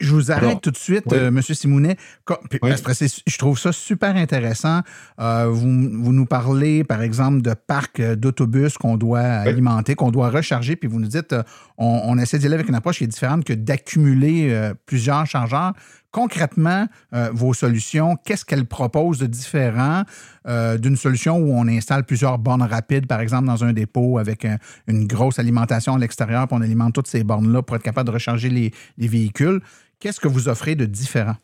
[0.00, 1.18] Je vous arrête tout de suite, M.
[1.18, 1.96] Euh, Monsieur Simounet.
[2.28, 4.82] je trouve ça super intéressant.
[5.18, 10.76] vous, vous, nous parlez, par exemple, de parcs d'autobus qu'on doit alimenter, qu'on doit recharger,
[10.76, 11.34] puis vous nous dites,
[11.78, 15.72] on, on essaie d'y aller avec une approche qui est différente que d'accumuler plusieurs chargeurs
[16.12, 20.02] concrètement, euh, vos solutions, qu'est-ce qu'elles proposent de différent
[20.46, 24.46] euh, d'une solution où on installe plusieurs bornes rapides, par exemple, dans un dépôt avec
[24.86, 28.14] une grosse alimentation à l'extérieur, puis on alimente toutes ces bornes-là pour être capable de
[28.14, 29.60] recharger les, les véhicules.
[29.98, 31.36] Qu'est-ce que vous offrez de différent?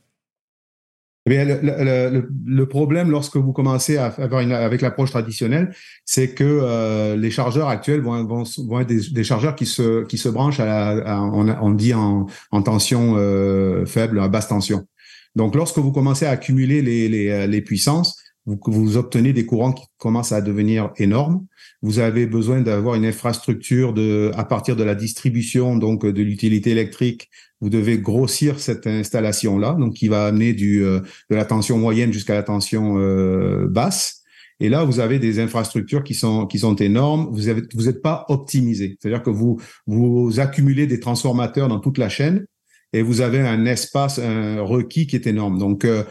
[1.31, 7.31] Eh le, problème lorsque vous commencez à avoir avec l'approche traditionnelle, c'est que euh, les
[7.31, 12.27] chargeurs actuels vont, vont, être des, chargeurs qui se, qui branchent à, on, dit en,
[12.63, 14.87] tension euh, faible, à basse tension.
[15.35, 19.85] Donc, lorsque vous commencez à accumuler les, les, les puissances, vous obtenez des courants qui
[19.99, 21.47] commencent à devenir énormes.
[21.83, 26.71] Vous avez besoin d'avoir une infrastructure de, à partir de la distribution donc de l'utilité
[26.71, 31.79] électrique vous devez grossir cette installation-là, donc qui va amener du, euh, de la tension
[31.79, 34.23] moyenne jusqu'à la tension euh, basse.
[34.61, 37.29] Et là, vous avez des infrastructures qui sont qui sont énormes.
[37.33, 41.99] Vous avez vous n'êtes pas optimisé, c'est-à-dire que vous vous accumulez des transformateurs dans toute
[41.99, 42.45] la chaîne
[42.93, 45.59] et vous avez un espace un requis qui est énorme.
[45.59, 46.03] Donc euh,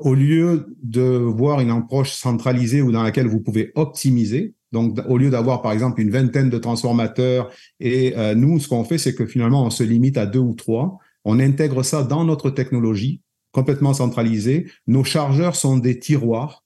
[0.00, 5.16] au lieu de voir une approche centralisée ou dans laquelle vous pouvez optimiser, donc, au
[5.16, 9.14] lieu d'avoir, par exemple, une vingtaine de transformateurs, et euh, nous, ce qu'on fait, c'est
[9.14, 10.98] que finalement, on se limite à deux ou trois.
[11.24, 14.70] On intègre ça dans notre technologie, complètement centralisée.
[14.86, 16.64] Nos chargeurs sont des tiroirs,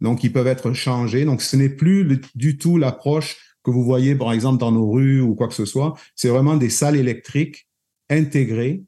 [0.00, 1.24] donc ils peuvent être changés.
[1.24, 5.20] Donc, ce n'est plus du tout l'approche que vous voyez, par exemple, dans nos rues
[5.20, 5.94] ou quoi que ce soit.
[6.14, 7.68] C'est vraiment des salles électriques
[8.10, 8.84] intégrées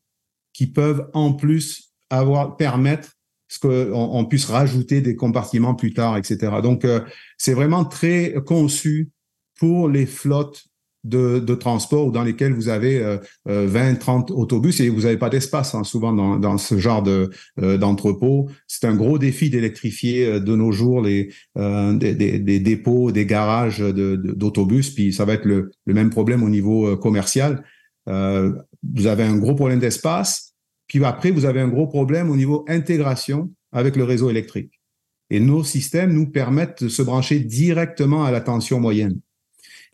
[0.53, 3.16] qui peuvent en plus avoir permettre
[3.49, 6.39] ce qu'on on puisse rajouter des compartiments plus tard, etc.
[6.63, 7.01] Donc, euh,
[7.39, 9.11] c'est vraiment très conçu
[9.59, 10.65] pour les flottes
[11.05, 15.73] de, de, transport dans lesquels vous avez 20, 30 autobus et vous n'avez pas d'espace
[15.77, 18.51] hein, souvent dans, dans, ce genre de d'entrepôt.
[18.67, 23.79] C'est un gros défi d'électrifier de nos jours les des, des, des, dépôts, des garages
[23.79, 24.91] d'autobus.
[24.91, 27.63] Puis ça va être le, le, même problème au niveau commercial.
[28.07, 30.46] vous avez un gros problème d'espace.
[30.87, 34.81] Puis après, vous avez un gros problème au niveau intégration avec le réseau électrique.
[35.31, 39.21] Et nos systèmes nous permettent de se brancher directement à la tension moyenne.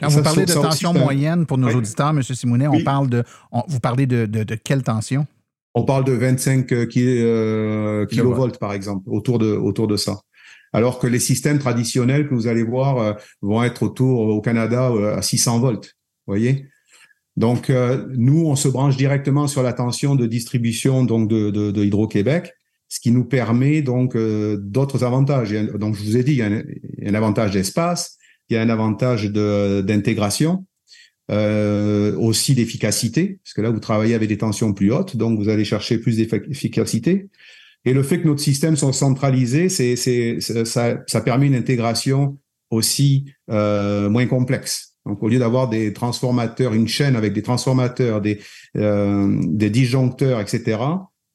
[0.01, 2.23] Quand vous parlez de tension moyenne pour nos auditeurs, M.
[2.23, 3.25] Simonet, on parle de,
[3.69, 5.27] vous parlez de, de, quelle tension?
[5.75, 10.21] On parle de 25 euh, kilovolts, par exemple, autour de, autour de ça.
[10.75, 13.13] Alors que les systèmes traditionnels que vous allez voir euh,
[13.43, 15.95] vont être autour au Canada euh, à 600 volts.
[16.27, 16.67] voyez?
[17.37, 17.73] Donc,
[18.11, 22.53] nous, on se branche directement sur la tension de distribution donc de, de, de Hydro-Québec
[22.93, 25.51] ce qui nous permet donc euh, d'autres avantages.
[25.51, 26.51] Donc, je vous ai dit, il y a
[27.09, 28.19] un, avantage d'espace,
[28.51, 30.67] il y a un avantage d'intégration,
[31.31, 35.49] euh, aussi d'efficacité, parce que là, vous travaillez avec des tensions plus hautes, donc vous
[35.49, 37.31] allez chercher plus d'efficacité.
[37.87, 42.37] Et le fait que notre système soit centralisé, c'est, c'est, ça, ça permet une intégration
[42.69, 44.92] aussi euh, moins complexe.
[45.07, 48.41] Donc, au lieu d'avoir des transformateurs, une chaîne avec des transformateurs, des,
[48.77, 49.37] euh,
[49.69, 50.79] disjoncteurs, etc.,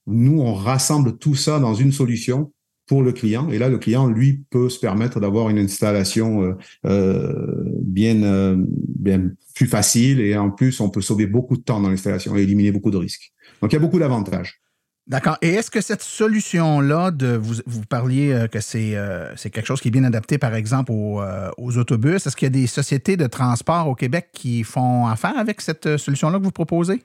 [0.09, 2.53] nous, on rassemble tout ça dans une solution
[2.86, 3.49] pour le client.
[3.49, 6.53] Et là, le client, lui, peut se permettre d'avoir une installation euh,
[6.86, 10.22] euh, bien, bien plus facile.
[10.22, 12.97] Et en plus, on peut sauver beaucoup de temps dans l'installation et éliminer beaucoup de
[12.97, 13.34] risques.
[13.61, 14.61] Donc, il y a beaucoup d'avantages.
[15.08, 15.38] D'accord.
[15.41, 18.97] Et est-ce que cette solution-là, de vous, vous parliez que c'est
[19.38, 21.22] c'est quelque chose qui est bien adapté, par exemple, aux,
[21.58, 25.38] aux autobus, est-ce qu'il y a des sociétés de transport au Québec qui font affaire
[25.38, 27.03] avec cette solution-là que vous proposez?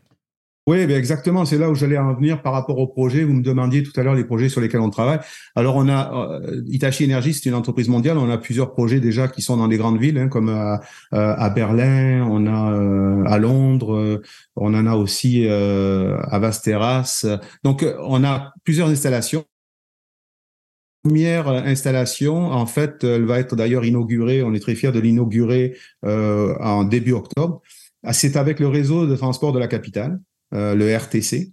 [0.68, 1.44] Oui, ben exactement.
[1.44, 3.24] C'est là où j'allais en venir par rapport au projet.
[3.24, 5.18] Vous me demandiez tout à l'heure les projets sur lesquels on travaille.
[5.56, 8.16] Alors, on a euh, Hitachi Energy, c'est une entreprise mondiale.
[8.16, 10.80] On a plusieurs projets déjà qui sont dans des grandes villes, hein, comme à,
[11.14, 14.22] euh, à, Berlin, on a euh, à Londres,
[14.54, 17.26] on en a aussi à Vasteras.
[17.64, 19.44] Donc, on a plusieurs installations
[21.04, 25.76] première installation, en fait, elle va être d'ailleurs inaugurée, on est très fiers de l'inaugurer
[26.04, 27.60] en début octobre.
[28.04, 30.20] Ah, c'est avec le réseau de transport de la capitale.
[30.54, 31.52] Euh, le RTC.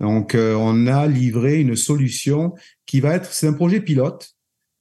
[0.00, 4.34] Donc, euh, on a livré une solution qui va être, c'est un projet pilote.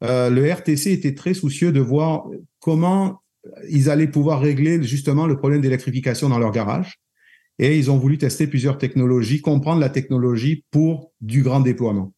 [0.03, 2.28] Euh, le RTC était très soucieux de voir
[2.59, 3.22] comment
[3.70, 6.99] ils allaient pouvoir régler justement le problème d'électrification dans leur garage.
[7.57, 12.13] Et ils ont voulu tester plusieurs technologies, comprendre la technologie pour du grand déploiement.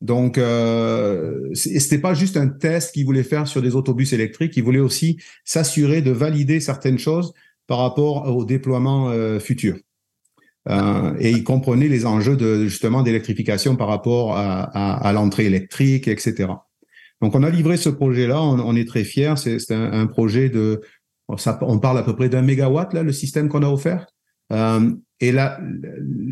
[0.00, 4.64] Donc, euh, c'était pas juste un test qu'ils voulaient faire sur des autobus électriques, ils
[4.64, 7.32] voulaient aussi s'assurer de valider certaines choses
[7.68, 9.76] par rapport au déploiement futur.
[10.68, 15.44] Euh, et il comprenait les enjeux de justement d'électrification par rapport à, à, à l'entrée
[15.46, 16.48] électrique, etc.
[17.20, 19.34] Donc on a livré ce projet-là, on, on est très fiers.
[19.36, 20.80] C'est un, un, projet de,
[21.36, 24.06] ça, on parle à peu près d'un mégawatt là, le système qu'on a offert.
[24.52, 24.90] Euh,
[25.20, 25.58] et là,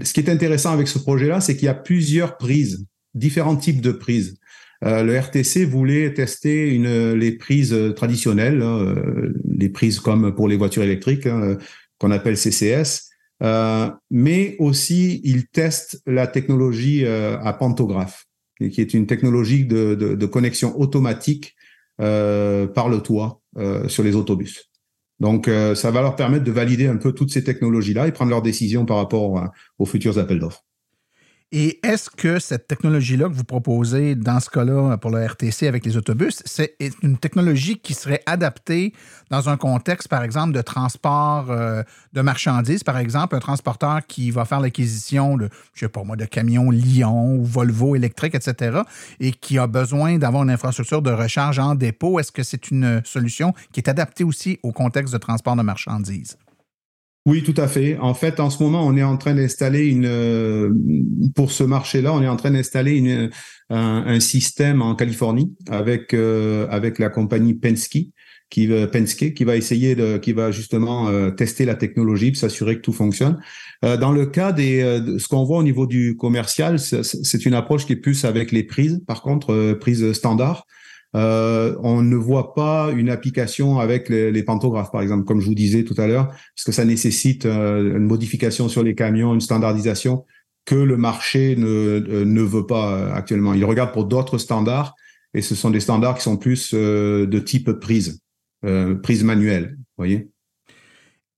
[0.03, 3.81] ce qui est intéressant avec ce projet-là, c'est qu'il y a plusieurs prises, différents types
[3.81, 4.37] de prises.
[4.85, 10.57] Euh, le RTC voulait tester une, les prises traditionnelles, euh, les prises comme pour les
[10.57, 11.57] voitures électriques, hein,
[11.99, 13.12] qu'on appelle CCS.
[13.43, 18.27] Euh, mais aussi il teste la technologie euh, à pantographe,
[18.59, 21.55] qui est une technologie de, de, de connexion automatique
[22.01, 23.41] euh, par le toit
[23.89, 24.71] sur les autobus.
[25.21, 28.41] Donc, ça va leur permettre de valider un peu toutes ces technologies-là et prendre leurs
[28.41, 30.65] décisions par rapport aux futurs appels d'offres.
[31.55, 35.85] Et est-ce que cette technologie-là que vous proposez dans ce cas-là pour le RTC avec
[35.85, 38.95] les autobus, c'est une technologie qui serait adaptée
[39.29, 41.83] dans un contexte, par exemple, de transport euh,
[42.15, 46.17] de marchandises, par exemple, un transporteur qui va faire l'acquisition de, je sais pas moi,
[46.17, 48.81] de camions Lyon ou Volvo électrique, etc.,
[49.21, 53.03] et qui a besoin d'avoir une infrastructure de recharge en dépôt, est-ce que c'est une
[53.05, 56.39] solution qui est adaptée aussi au contexte de transport de marchandises?
[57.25, 57.97] Oui, tout à fait.
[57.99, 60.73] En fait, en ce moment, on est en train d'installer une euh,
[61.37, 63.31] pour ce marché-là, on est en train d'installer une
[63.71, 68.09] un, système en Californie avec euh, avec la compagnie Penske
[68.51, 72.77] qui Penske qui va essayer de qui va justement euh, tester la technologie pour s'assurer
[72.77, 73.39] que tout fonctionne.
[73.83, 77.87] dans le cas des de ce qu'on voit au niveau du commercial, c'est une approche
[77.87, 79.01] qui est plus avec les prises.
[79.07, 80.67] Par contre, prises standard.
[81.15, 85.55] Euh, on ne voit pas une application avec les, pantographes, par exemple, comme je vous
[85.55, 89.41] disais tout à l'heure, parce que ça nécessite euh, une modification sur les camions, une
[89.41, 90.25] standardisation
[90.65, 93.53] que le marché ne, euh, ne veut pas actuellement.
[93.53, 94.95] Il regarde pour d'autres standards,
[95.35, 98.21] et ce sont des standards qui sont plus de type prise,
[99.03, 100.29] prise manuelle, voyez.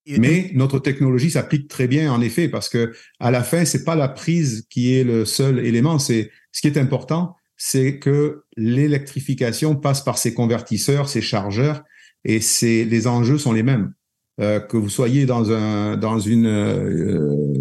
[0.06, 3.94] Mais notre technologie s'applique très bien en effet parce que à la fin c'est pas
[3.94, 9.76] la prise qui est le seul élément, c'est ce qui est important, c'est que l'électrification
[9.76, 11.82] passe par ces convertisseurs, ces chargeurs,
[12.24, 13.92] et c'est les enjeux sont les mêmes.
[14.40, 16.46] euh, que vous soyez dans un dans une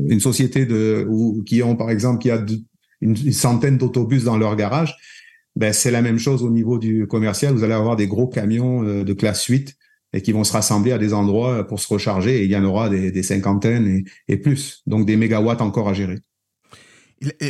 [0.10, 0.68] une société
[1.46, 2.44] qui ont par exemple qui a
[3.02, 4.96] une, centaine d'autobus dans leur garage,
[5.56, 7.54] ben c'est la même chose au niveau du commercial.
[7.54, 9.76] Vous allez avoir des gros camions de classe 8
[10.14, 12.64] et qui vont se rassembler à des endroits pour se recharger et il y en
[12.64, 16.20] aura des, des cinquantaines et plus, donc des mégawatts encore à gérer.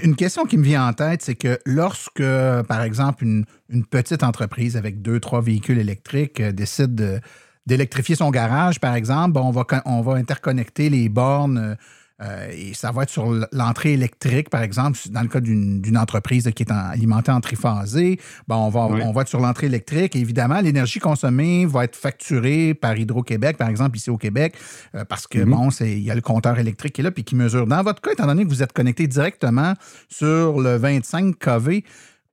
[0.03, 2.23] Une question qui me vient en tête, c'est que lorsque,
[2.67, 3.45] par exemple, une,
[3.89, 7.21] petite entreprise avec deux, trois véhicules électriques euh, décide
[7.65, 11.77] d'électrifier son garage, par exemple, on, va, on va interconnecter les bornes
[12.23, 15.97] euh, euh, et ça va être sur l'entrée électrique, par exemple, dans le cas d'une
[15.97, 18.19] entreprise qui est alimentée en triphasé.
[18.47, 20.15] Bon, on va, on va être sur l'entrée électrique.
[20.15, 24.55] évidemment, l'énergie consommée va être facturée par Hydro-Québec, par exemple, ici au Québec,
[24.95, 25.49] euh, parce que, mm-hmm.
[25.49, 27.67] bon, il y a le compteur électrique qui est là, puis qui mesure.
[27.67, 29.73] Dans votre cas, étant donné que vous êtes connecté directement
[30.09, 31.83] sur le 25 kV,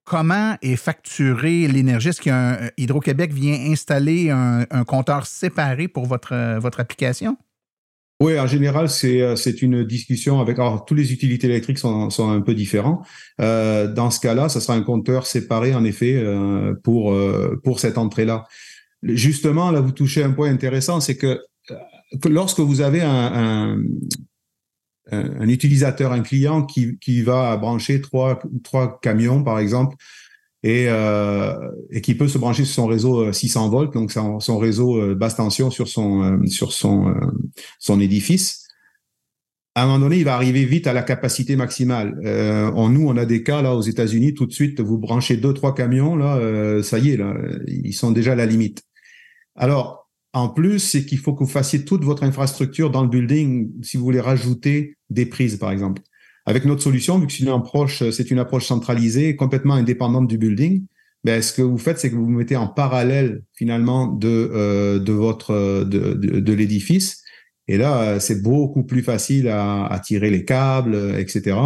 [0.05, 2.09] comment est facturée l'énergie?
[2.09, 7.36] Est-ce qu'un Hydro-Québec vient installer un, un, compteur séparé pour votre, votre application?
[8.21, 10.59] Oui, en général, c'est euh, c'est une discussion avec.
[10.59, 13.03] Alors, tous les utilités électriques sont, sont un peu différents.
[13.41, 17.81] Euh, dans ce cas-là, ça sera un compteur séparé, en effet, euh, pour euh, pour
[17.81, 18.45] cette entrée-là.
[19.03, 21.41] Justement, là, vous touchez un point intéressant, c'est que,
[22.21, 23.79] que lorsque vous avez un,
[25.11, 29.97] un, un, utilisateur, un client qui qui va brancher trois trois camions, par exemple,
[30.63, 31.55] et, euh,
[31.91, 35.15] et qui peut se brancher sur son réseau 600 euh, volts, donc son, réseau euh,
[35.15, 37.15] basse tension sur son euh, sur son
[37.79, 38.67] son édifice.
[39.75, 42.21] À un moment donné, il va arriver vite à la capacité maximale.
[42.25, 45.37] Euh, en nous, on a des cas là aux États-Unis, tout de suite, vous branchez
[45.37, 47.35] deux trois camions là, ça y est là,
[47.67, 48.83] ils sont déjà à la limite.
[49.55, 53.71] Alors, en plus, c'est qu'il faut que vous fassiez toute votre infrastructure dans le building
[53.83, 56.03] si vous voulez rajouter des prises, par exemple.
[56.51, 57.44] Avec notre solution, vu que c'est
[58.30, 60.84] une approche, centralisée, complètement indépendante du building,
[61.22, 64.98] ben, ce que vous faites, c'est que vous vous mettez en parallèle finalement de, euh,
[64.98, 67.22] de votre de, de, l'édifice.
[67.68, 71.57] Et là, c'est beaucoup plus facile à, à, tirer les câbles, etc.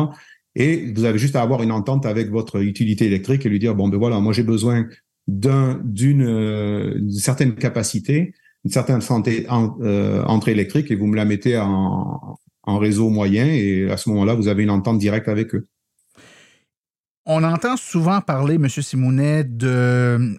[0.54, 3.74] Et vous avez juste à avoir une entente avec votre utilité électrique et lui dire
[3.74, 4.86] bon ben voilà, moi j'ai besoin
[5.28, 8.34] d'un d'une certaine capacité,
[8.66, 12.36] une certaine santé euh, entrée électrique et vous me la mettez en,
[12.66, 15.68] en réseau moyen et à ce moment-là, vous avez une entente directe avec eux.
[17.26, 18.68] On entend souvent parler, M.
[18.68, 20.38] Simounet, de.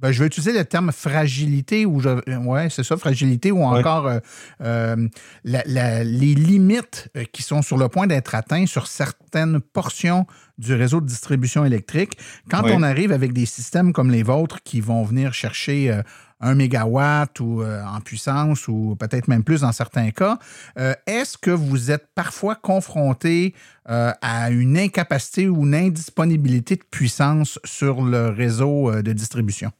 [0.00, 4.06] Ben, je vais utiliser le terme fragilité ou je, ouais, c'est ça, fragilité ou encore
[4.06, 4.20] euh,
[4.60, 5.08] euh,
[5.42, 10.24] les limites euh, qui sont sur le point d'être atteintes sur certaines portions
[10.56, 12.12] du réseau de distribution électrique.
[12.48, 16.00] Quand on arrive avec des systèmes comme les vôtres qui vont venir chercher
[16.40, 20.38] un mégawatt ou euh, en puissance ou peut-être même plus dans certains cas.
[20.78, 23.54] Euh, est-ce que vous êtes parfois confronté
[23.88, 29.72] euh, à une incapacité ou une indisponibilité de puissance sur le réseau de distribution?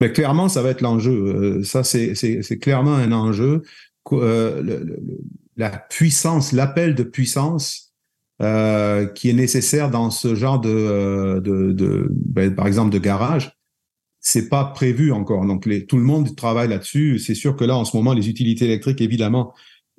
[0.00, 1.62] Mais clairement, ça va être l'enjeu.
[1.62, 3.62] ça, c'est clairement un enjeu.
[5.56, 7.92] la puissance, l'appel de puissance
[8.38, 13.59] qui est nécessaire dans ce genre de, de, ben, par exemple, de garage,
[14.20, 15.46] c'est pas prévu encore.
[15.46, 17.18] Donc les, tout le monde travaille là-dessus.
[17.18, 19.54] C'est sûr que là, en ce moment, les utilités électriques, évidemment,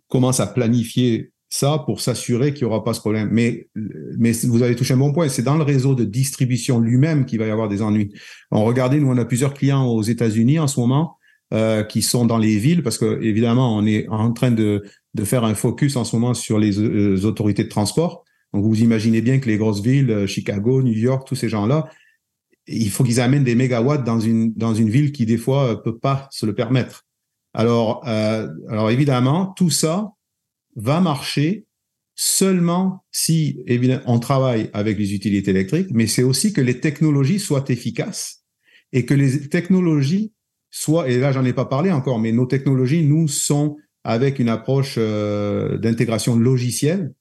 [0.07, 3.29] commencent à planifier ça pour s'assurer qu'il n'y aura pas ce problème.
[3.31, 3.67] Mais,
[4.17, 5.27] mais vous avez touché un bon point.
[5.27, 8.13] C'est dans le réseau de distribution lui-même qu'il va y avoir des ennuis.
[8.51, 11.17] On regardez, nous, on a plusieurs clients aux États-Unis en ce moment
[11.53, 15.23] euh, qui sont dans les villes parce que évidemment, on est en train de, de
[15.25, 18.23] faire un focus en ce moment sur les, les euh, autorités de transport.
[18.53, 21.89] Donc, vous imaginez bien que les grosses villes, euh, Chicago, New York, tous ces gens-là,
[22.67, 25.75] il faut qu'ils amènent des mégawatts dans une dans une ville qui des fois euh,
[25.75, 27.05] peut pas se le permettre.
[27.53, 30.11] Alors euh, alors évidemment tout ça
[30.75, 31.65] va marcher
[32.15, 37.39] seulement si évidemment on travaille avec les utilités électriques, mais c'est aussi que les technologies
[37.39, 38.43] soient efficaces
[38.93, 40.33] et que les technologies
[40.69, 44.49] soient et là j'en ai pas parlé encore, mais nos technologies nous sont avec une
[44.49, 47.13] approche euh, d'intégration logicielle.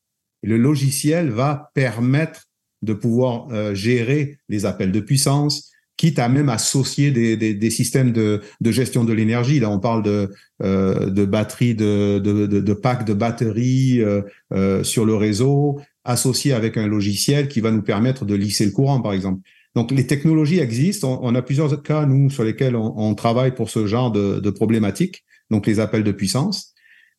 [0.42, 2.49] le logiciel va permettre
[2.82, 5.70] de pouvoir euh, gérer les appels de puissance,
[6.00, 9.60] quitte à même associer des, des, des systèmes de, de, gestion de l'énergie.
[9.60, 10.30] Là, on parle de,
[10.62, 14.22] euh, de batteries, de, de, de, packs de batteries euh,
[14.54, 18.70] euh, sur le réseau, associés avec un logiciel qui va nous permettre de lisser le
[18.70, 19.42] courant, par exemple.
[19.74, 21.20] Donc, les technologies existent.
[21.22, 24.50] On, a plusieurs cas, nous, sur lesquels on, on travaille pour ce genre de, de
[24.50, 26.72] problématiques, donc les appels de puissance.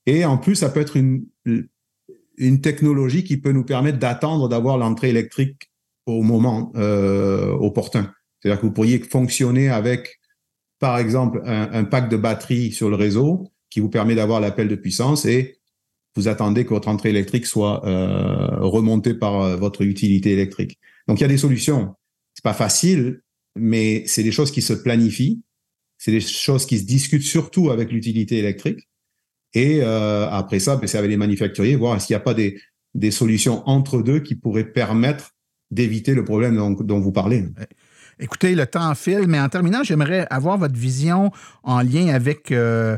[0.07, 1.25] Et en plus, ça peut être une,
[2.37, 5.71] une technologie qui peut nous permettre d'attendre d'avoir l'entrée électrique
[6.05, 8.13] au moment euh, opportun.
[8.39, 10.19] C'est-à-dire que vous pourriez fonctionner avec,
[10.79, 14.75] par exemple, un, pack de batterie sur le réseau qui vous permet d'avoir l'appel de
[14.75, 15.59] puissance et
[16.15, 20.79] vous attendez que votre entrée électrique soit euh, remontée par euh, votre utilité électrique.
[21.07, 21.95] Donc il y a des solutions.
[22.33, 23.21] C'est pas facile,
[23.55, 25.41] mais c'est des choses qui se planifient.
[25.97, 28.89] C'est des choses qui se discutent surtout avec l'utilité électrique.
[29.53, 32.59] Et euh, après ça, ben, c'est avec les manufacturiers, voir qu'il n'y a pas des,
[32.93, 35.31] des solutions entre deux qui pourraient permettre
[35.71, 37.45] d'éviter le problème dont, dont, vous parlez.
[38.19, 41.31] Écoutez, le temps file, mais en terminant, j'aimerais avoir votre vision
[41.63, 42.97] en lien avec euh,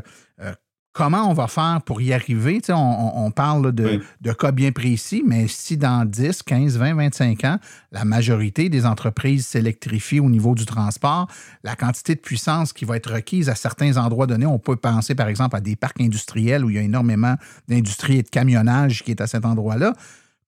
[0.94, 2.62] comment on va faire pour y arriver?
[2.70, 4.00] on, parle de,
[4.32, 7.58] cas bien précis, mais si dans 10, 15, 20, 25 ans,
[7.92, 11.28] la majorité des entreprises s'électrifient au niveau du transport,
[11.64, 15.14] la quantité de puissance qui va être requise à certains endroits donnés, on peut penser
[15.14, 17.34] par exemple à des parcs industriels où il y a énormément
[17.68, 19.92] d'industrie et de camionnage qui est à cet endroit-là.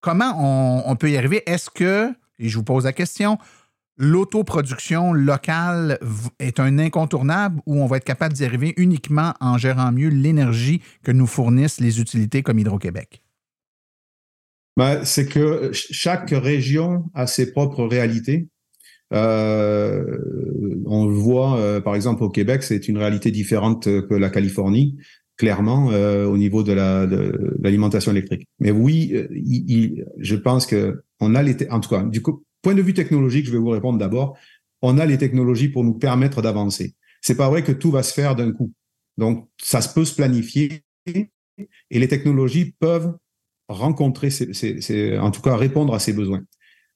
[0.00, 1.42] Comment on, on peut y arriver?
[1.46, 3.38] Est-ce que, et je vous pose la question,
[3.96, 5.98] l'autoproduction locale
[6.38, 10.82] est un incontournable ou on va être capable d'y arriver uniquement en gérant mieux l'énergie
[11.02, 13.22] que nous fournissent les utilités comme Hydro-Québec?
[14.76, 18.48] Ben, c'est que chaque région a ses propres réalités.
[19.14, 20.18] Euh,
[20.84, 24.98] on le voit, euh, par exemple, au Québec, c'est une réalité différente que la Californie,
[25.38, 28.46] clairement, euh, au niveau de l'alimentation électrique.
[28.58, 29.14] Mais oui,
[30.18, 33.46] je pense que on a les, en tout cas, du coup, Point de vue technologique,
[33.46, 34.36] je vais vous répondre d'abord.
[34.82, 36.96] On a les technologies pour nous permettre d'avancer.
[37.22, 38.72] C'est pas vrai que tout va se faire d'un coup.
[39.16, 41.28] Donc, ça peut se planifier et
[41.92, 43.14] les technologies peuvent
[43.68, 44.30] rencontrer,
[45.20, 46.42] en tout cas répondre à ces besoins.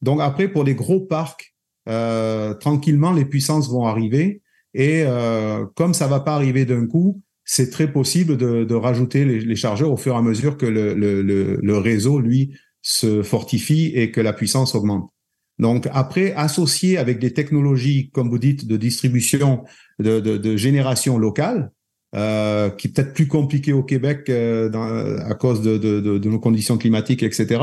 [0.03, 1.55] Donc après, pour les gros parcs,
[1.89, 4.43] euh, tranquillement, les puissances vont arriver
[4.75, 9.55] et euh, comme ça va pas arriver d'un coup, c'est très possible de, rajouter les,
[9.55, 14.33] chargeurs au fur et à mesure que le réseau, lui, se fortifie et que la
[14.33, 15.13] puissance augmente.
[15.61, 19.65] Donc après, associé avec des technologies, comme vous dites, de distribution,
[19.99, 21.71] de, de, de génération locale,
[22.17, 26.41] euh, qui est peut-être plus compliqué au Québec euh, dans, à cause de, de, nos
[26.41, 27.63] conditions climatiques, etc.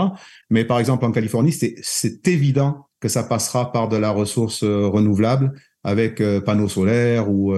[0.49, 4.87] Mais par exemple en Californie, c'est évident que ça passera par de la ressource euh,
[4.87, 7.53] renouvelable avec euh, panneaux solaires ou,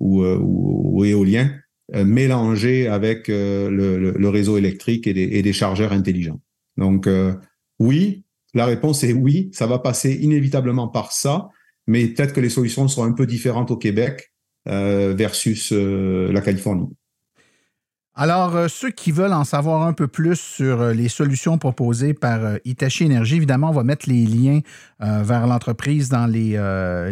[0.00, 1.52] ou, ou, éoliens
[1.92, 6.40] mélangés avec le, le, réseau électrique et des, et des chargeurs intelligents.
[6.78, 7.08] Donc
[7.78, 8.23] oui,
[8.54, 11.48] la réponse est oui, ça va passer inévitablement par ça,
[11.86, 14.32] mais peut-être que les solutions seront un peu différentes au Québec
[14.68, 16.88] euh, versus euh, la Californie.
[18.16, 22.58] Alors, euh, ceux qui veulent en savoir un peu plus sur les solutions proposées par
[22.64, 24.60] Hitachi Energy, évidemment, on va mettre les liens
[25.00, 26.52] vers l'entreprise dans les,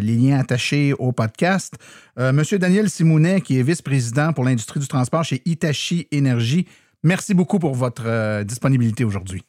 [0.00, 1.74] les, liens attachés au podcast.
[2.16, 6.68] Monsieur Daniel Simounet, qui est vice-président pour l'industrie du transport chez Hitachi Energy,
[7.02, 9.42] merci beaucoup pour votre disponibilité aujourd'hui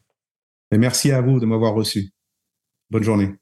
[0.77, 2.09] merci à vous de m'avoir reçu.
[2.89, 3.33] Bonne journée.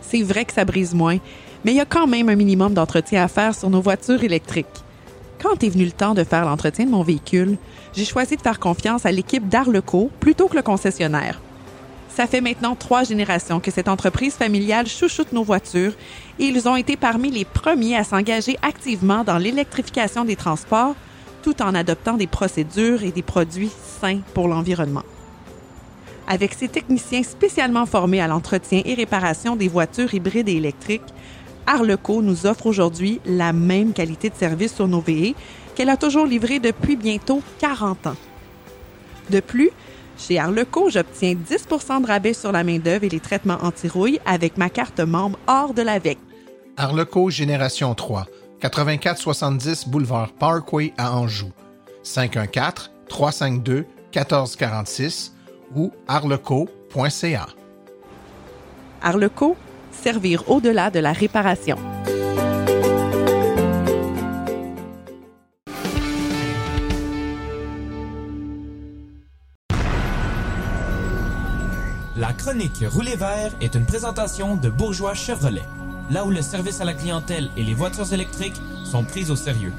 [0.00, 1.18] C'est vrai que ça brise moins,
[1.64, 4.85] mais il y a quand même un minimum d'entretien à faire sur nos voitures électriques.
[5.42, 7.58] Quand est venu le temps de faire l'entretien de mon véhicule,
[7.94, 11.40] j'ai choisi de faire confiance à l'équipe d'Arleco plutôt que le concessionnaire.
[12.08, 15.92] Ça fait maintenant trois générations que cette entreprise familiale chouchoute nos voitures
[16.38, 20.94] et ils ont été parmi les premiers à s'engager activement dans l'électrification des transports
[21.42, 23.70] tout en adoptant des procédures et des produits
[24.00, 25.04] sains pour l'environnement.
[26.26, 31.02] Avec ses techniciens spécialement formés à l'entretien et réparation des voitures hybrides et électriques,
[31.66, 35.34] Arleco nous offre aujourd'hui la même qualité de service sur nos VE
[35.74, 38.16] qu'elle a toujours livré depuis bientôt 40 ans.
[39.30, 39.70] De plus,
[40.18, 44.70] chez Arleco, j'obtiens 10% de rabais sur la main-d'œuvre et les traitements anti-rouille avec ma
[44.70, 46.18] carte membre hors de l'AVEC.
[46.76, 48.26] Arleco Génération 3,
[48.62, 51.50] 8470 Boulevard Parkway à Anjou.
[52.02, 55.34] 514 352 1446
[55.74, 57.46] ou arleco.ca.
[59.02, 59.56] Arleco,
[60.46, 61.76] au-delà de la réparation.
[72.16, 75.62] La chronique Rouler vert est une présentation de Bourgeois Chevrolet,
[76.10, 79.72] là où le service à la clientèle et les voitures électriques sont prises au sérieux.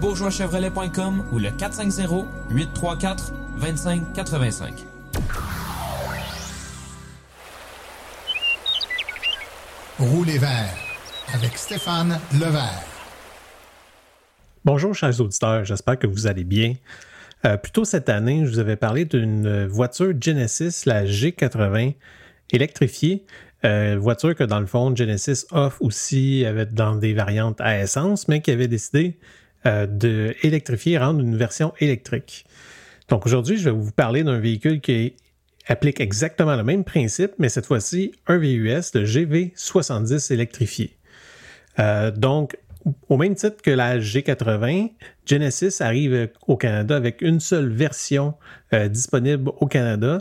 [0.00, 4.84] bourgeoischevrolet.com ou le 450 834 2585.
[10.00, 10.74] Rouler vert
[11.32, 12.82] avec Stéphane Levert.
[14.64, 16.74] Bonjour chers auditeurs, j'espère que vous allez bien.
[17.46, 21.94] Euh, plus tôt cette année, je vous avais parlé d'une voiture Genesis, la G80
[22.50, 23.24] électrifiée.
[23.64, 28.26] Euh, voiture que dans le fond, Genesis offre aussi avec, dans des variantes à essence,
[28.26, 29.16] mais qui avait décidé
[29.64, 32.46] euh, d'électrifier et rendre une version électrique.
[33.08, 35.16] Donc aujourd'hui, je vais vous parler d'un véhicule qui est
[35.66, 40.96] applique exactement le même principe, mais cette fois-ci un VUS, le GV70 électrifié.
[41.78, 42.56] Euh, donc,
[43.08, 44.92] au même titre que la G80,
[45.24, 48.34] Genesis arrive au Canada avec une seule version
[48.72, 50.18] euh, disponible au Canada.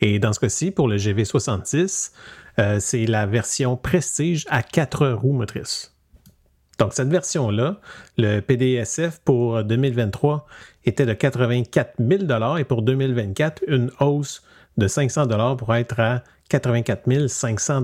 [0.00, 2.12] Et dans ce cas-ci, pour le GV66,
[2.58, 5.94] euh, c'est la version Prestige à quatre roues motrices.
[6.78, 7.80] Donc, cette version-là,
[8.16, 10.46] le PDSF pour 2023
[10.84, 14.42] était de 84 000 et pour 2024, une hausse
[14.78, 17.82] de 500 pour être à 84 500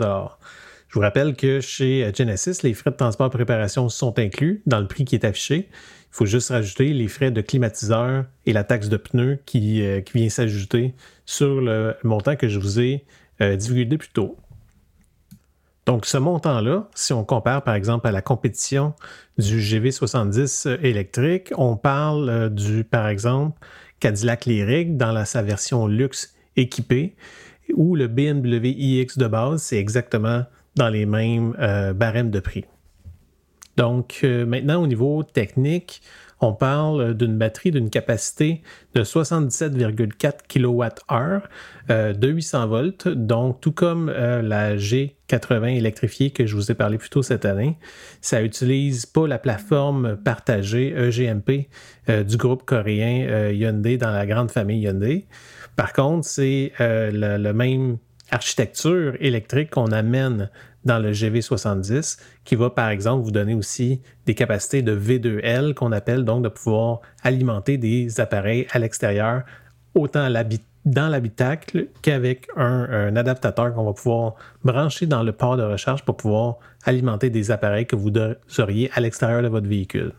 [0.95, 4.79] je vous rappelle que chez Genesis, les frais de transport et préparation sont inclus dans
[4.79, 5.69] le prix qui est affiché.
[5.69, 10.03] Il faut juste rajouter les frais de climatiseur et la taxe de pneus qui, euh,
[10.15, 10.95] vient s'ajouter
[11.27, 13.05] sur le montant que je vous ai
[13.41, 14.37] euh, divulgué plus tôt.
[15.85, 18.95] Donc, ce montant-là, si on compare par exemple à la compétition
[19.37, 23.59] du GV70 électrique, on parle euh, du, par exemple,
[23.99, 27.15] Cadillac Lyric dans sa version luxe équipée,
[27.73, 30.45] ou le BMW iX de base, c'est exactement
[30.77, 32.65] dans les mêmes euh, barèmes de prix.
[33.77, 36.03] Donc euh, maintenant au niveau technique,
[36.41, 38.61] on parle d'une batterie d'une capacité
[38.95, 43.09] de 77,4 kWh de 800 volts.
[43.09, 47.47] Donc tout comme euh, la G80 électrifiée que je vous ai parlé plus tôt cette
[47.47, 47.79] année,
[48.21, 51.69] ça utilise pas la plateforme partagée EGMP
[52.09, 55.27] du groupe coréen Hyundai dans la grande famille Hyundai.
[55.77, 57.99] Par contre, c'est le même
[58.31, 60.51] architecture électrique qu'on amène
[60.85, 65.93] dans le GV70 qui va par exemple vous donner aussi des capacités de V2L qu'on
[65.93, 69.43] appelle donc de pouvoir alimenter des appareils à l'extérieur
[69.95, 70.29] autant
[70.85, 76.17] dans l'habitacle qu'avec un, adaptateur qu'on va pouvoir brancher dans le port de recharge pour
[76.17, 78.13] pouvoir alimenter des appareils que vous
[78.59, 80.13] auriez à l'extérieur de votre véhicule.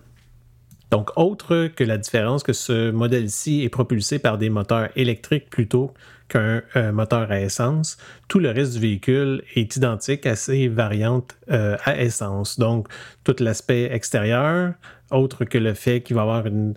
[0.92, 5.94] Donc, autre que la différence que ce modèle-ci est propulsé par des moteurs électriques plutôt
[6.28, 11.36] qu'un euh, moteur à essence, tout le reste du véhicule est identique à ces variantes
[11.52, 12.60] euh, à essence.
[12.60, 12.88] Donc,
[13.24, 14.74] tout l'aspect extérieur,
[15.12, 16.76] autre que le fait qu'il va avoir une,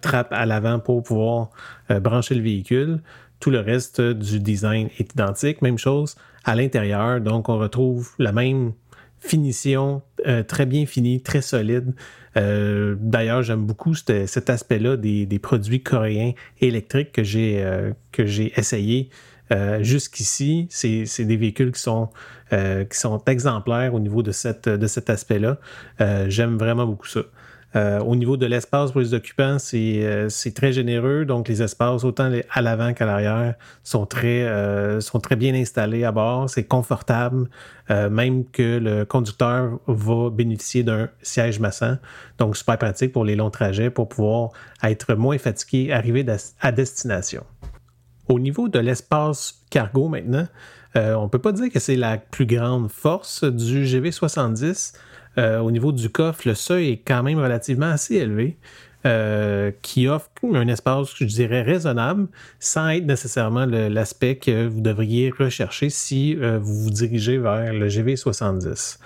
[0.00, 1.50] trappe à l'avant pour pouvoir
[1.90, 3.00] euh, brancher le véhicule,
[3.40, 5.60] tout le reste du design est identique.
[5.60, 7.20] Même chose à l'intérieur.
[7.20, 8.72] Donc, on retrouve la même
[9.18, 10.02] finition
[10.46, 11.94] très bien finie, très solide.
[12.36, 17.92] Euh, d'ailleurs, j'aime beaucoup cet, aspect-là des, produits coréens électriques que j'ai euh,
[18.56, 19.10] essayé
[19.52, 20.66] euh, jusqu'ici.
[20.70, 22.10] C'est des véhicules qui sont
[22.50, 24.30] qui sont exemplaires au niveau de
[24.76, 25.58] de cet aspect-là.
[26.28, 27.22] j'aime vraiment beaucoup ça.
[27.74, 31.24] Euh, au niveau de l'espace pour les occupants, euh, c'est très généreux.
[31.24, 36.04] Donc, les espaces, autant à l'avant qu'à l'arrière, sont, très euh, sont très bien installés
[36.04, 36.48] à bord.
[36.48, 37.48] C'est confortable,
[37.88, 41.98] même que le conducteur va bénéficier d'un siège massant.
[42.38, 44.50] Donc, super pratique pour les longs trajets pour pouvoir
[44.82, 46.24] être moins fatigué, arriver
[46.60, 47.44] à destination.
[48.28, 50.48] Au niveau de l'espace cargo maintenant,
[50.94, 54.94] on ne peut pas dire que c'est la plus grande force du GV70.
[55.38, 58.56] Euh, au niveau du coffre, le seuil est quand même relativement assez élevé.
[59.06, 62.26] Euh, qui offre un espace, je dirais, raisonnable,
[62.58, 67.86] sans être nécessairement l'aspect que vous devriez rechercher si euh, vous vous dirigez vers le
[67.86, 68.98] GV70.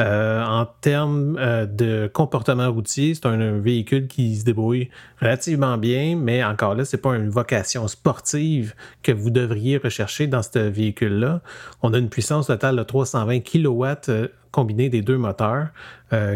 [0.00, 4.90] Euh, en termes euh, de comportement routier, c'est un, véhicule qui se débrouille
[5.20, 10.42] relativement bien, mais encore là, c'est pas une vocation sportive que vous devriez rechercher dans
[10.42, 11.40] ce véhicule-là.
[11.82, 15.68] On a une puissance totale de 320 kW euh, combinée des deux moteurs,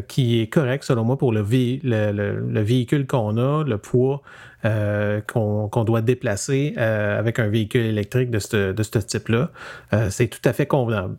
[0.07, 4.21] qui est correct selon moi pour le, véhicule qu'on a, le poids
[4.63, 9.51] qu'on doit déplacer avec un véhicule électrique ce, de ce type-là.
[10.11, 11.17] c'est tout à fait convenable.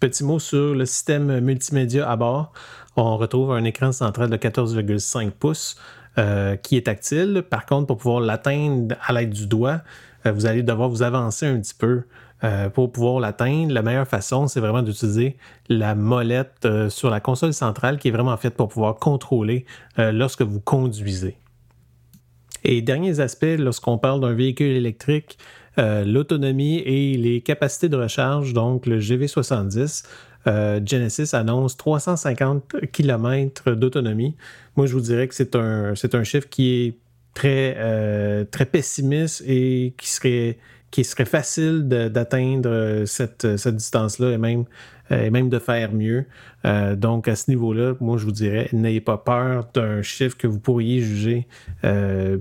[0.00, 2.52] Petit mot sur le système multimédia à bord.
[2.94, 5.76] On retrouve un écran central de 14,5 pouces
[6.18, 7.42] euh, qui est tactile.
[7.48, 9.80] Par contre, pour pouvoir l'atteindre à l'aide du doigt,
[10.24, 12.04] euh, vous allez devoir vous avancer un petit peu
[12.44, 13.72] euh, pour pouvoir l'atteindre.
[13.72, 15.36] La meilleure façon, c'est vraiment d'utiliser
[15.68, 20.60] la molette sur la console centrale qui est vraiment faite pour pouvoir contrôler lorsque vous
[20.60, 21.36] conduisez.
[22.62, 25.38] Et derniers aspects, lorsqu'on parle d'un véhicule électrique,
[25.78, 30.04] euh, l'autonomie et les capacités de recharge, donc le GV70.
[30.46, 34.36] Euh, Genesis annonce 350 km d'autonomie.
[34.76, 36.98] Moi, je vous dirais que c'est un, c'est un chiffre qui est
[37.34, 40.58] très, euh, très pessimiste et qui serait,
[40.90, 44.64] qui serait facile d'atteindre cette, cette distance-là et même
[45.10, 46.26] et même de faire mieux.
[46.96, 50.60] donc, à ce niveau-là, moi, je vous dirais, n'ayez pas peur d'un chiffre que vous
[50.60, 51.46] pourriez juger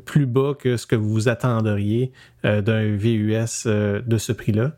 [0.05, 2.11] plus bas que ce que vous attendriez
[2.43, 4.73] d'un VUS de ce prix-là.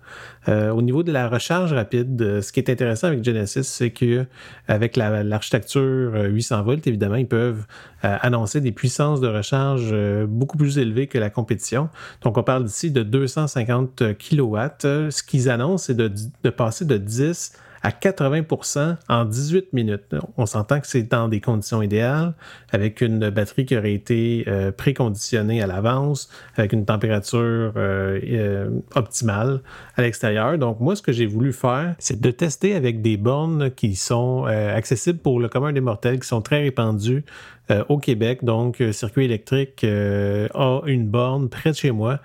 [0.47, 4.25] au niveau de la recharge rapide, ce qui est intéressant avec Genesis, c'est que
[4.67, 7.65] avec l'architecture 800 volts, évidemment, ils peuvent
[8.03, 9.95] annoncer des puissances de recharge
[10.27, 11.89] beaucoup plus élevées que la compétition.
[12.21, 14.57] Donc, on parle ici de 250 kW.
[15.09, 16.11] Ce qu'ils annoncent, c'est de,
[16.43, 20.15] de passer de 10 à 80% en 18 minutes.
[20.37, 22.33] On s'entend que c'est dans des conditions idéales,
[22.71, 28.69] avec une batterie qui aurait été euh, préconditionnée à l'avance, avec une température euh, euh,
[28.95, 29.61] optimale
[29.95, 30.57] à l'extérieur.
[30.57, 34.45] Donc moi, ce que j'ai voulu faire, c'est de tester avec des bornes qui sont
[34.45, 37.23] accessibles pour le commun des mortels, qui sont très répandues
[37.87, 38.43] au Québec.
[38.43, 42.19] Donc, Circuit électrique a une borne près de chez moi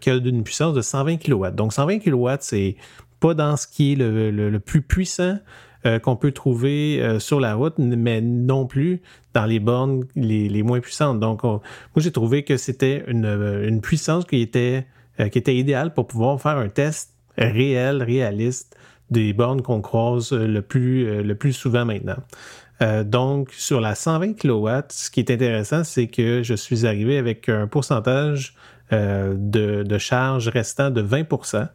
[0.00, 1.50] qui a une puissance de 120 kW.
[1.52, 2.76] Donc 120 kW, c'est
[3.20, 5.38] pas dans ce qui est le, plus puissant
[5.86, 9.00] euh, qu'on peut trouver euh, sur la route, mais non plus
[9.34, 11.20] dans les bornes les, moins puissantes.
[11.20, 11.60] Donc, moi,
[11.96, 14.86] j'ai trouvé que c'était une, puissance qui était,
[15.20, 18.76] euh, qui était idéale pour pouvoir faire un test réel, réaliste
[19.10, 22.18] des bornes qu'on croise le plus, le plus souvent maintenant.
[23.04, 27.48] donc, sur la 120 kW, ce qui est intéressant, c'est que je suis arrivé avec
[27.48, 28.54] un pourcentage
[28.92, 31.68] de, de charge restant de 20%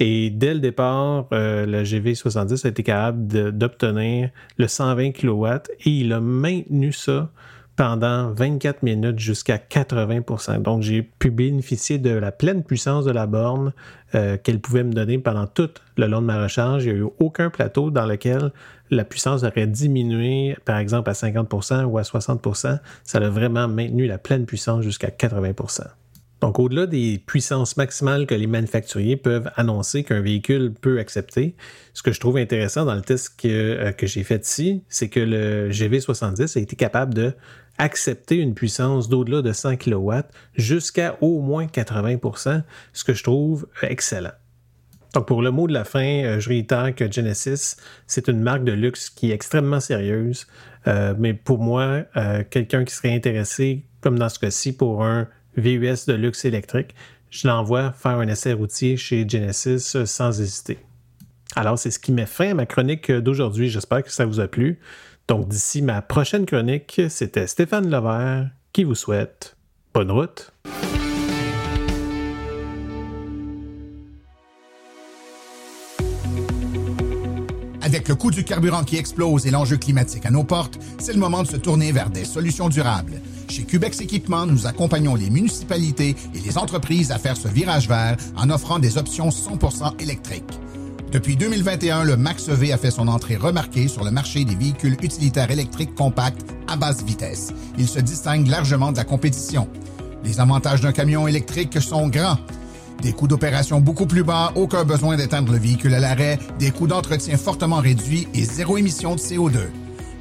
[0.00, 5.46] et dès le départ, euh, le GV70 a été capable d'obtenir le 120 kW
[5.84, 7.30] et il a maintenu ça
[7.76, 13.26] pendant 24 minutes jusqu'à 80% Donc, j'ai pu bénéficier de la pleine puissance de la
[13.26, 13.72] borne
[14.14, 16.84] euh, qu'elle pouvait me donner pendant tout le long de ma recharge.
[16.84, 18.52] Il n'y a eu aucun plateau dans lequel
[18.90, 24.06] la puissance aurait diminué, par exemple, à 50% ou à 60% Ça a vraiment maintenu
[24.06, 25.52] la pleine puissance jusqu'à 80
[26.44, 31.56] donc, au-delà des puissances maximales que les manufacturiers peuvent annoncer qu'un véhicule peut accepter,
[31.94, 35.20] ce que je trouve intéressant dans le test que, euh, j'ai fait ici, c'est que
[35.20, 37.32] le GV70 a été capable de
[37.78, 40.12] accepter une puissance d'au-delà de 100 kW
[40.54, 44.34] jusqu'à au moins 80% ce que je trouve excellent.
[45.14, 48.64] Donc, pour le mot de la fin, euh, je réitère que Genesis, c'est une marque
[48.64, 50.46] de luxe qui est extrêmement sérieuse.
[50.88, 52.02] Euh, mais pour moi,
[52.50, 55.26] quelqu'un qui serait intéressé, comme dans ce cas-ci, pour un
[55.56, 56.94] VUS de luxe électrique,
[57.30, 60.78] je l'envoie faire un essai routier chez Genesis sans hésiter.
[61.56, 63.68] Alors, c'est ce qui met fin à ma chronique d'aujourd'hui.
[63.68, 64.78] J'espère que ça vous a plu.
[65.28, 69.56] Donc, d'ici ma prochaine chronique, c'était Stéphane Levert qui vous souhaite
[69.92, 70.52] bonne route.
[77.82, 81.20] Avec le coût du carburant qui explose et l'enjeu climatique à nos portes, c'est le
[81.20, 83.20] moment de se tourner vers des solutions durables.
[83.48, 88.16] Chez Cubex Équipement, nous accompagnons les municipalités et les entreprises à faire ce virage vert
[88.36, 90.42] en offrant des options 100% électriques.
[91.12, 95.50] Depuis 2021, le Max-EV a fait son entrée remarquée sur le marché des véhicules utilitaires
[95.50, 97.52] électriques compacts à basse vitesse.
[97.78, 99.68] Il se distingue largement de la compétition.
[100.24, 102.38] Les avantages d'un camion électrique sont grands.
[103.00, 106.86] Des coûts d'opération beaucoup plus bas, aucun besoin d'éteindre le véhicule à l'arrêt, des coûts
[106.86, 109.58] d'entretien fortement réduits et zéro émission de CO2.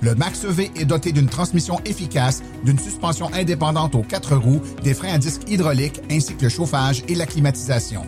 [0.03, 4.93] Le Max EV est doté d'une transmission efficace, d'une suspension indépendante aux quatre roues, des
[4.93, 8.01] freins à disque hydrauliques ainsi que le chauffage et la climatisation.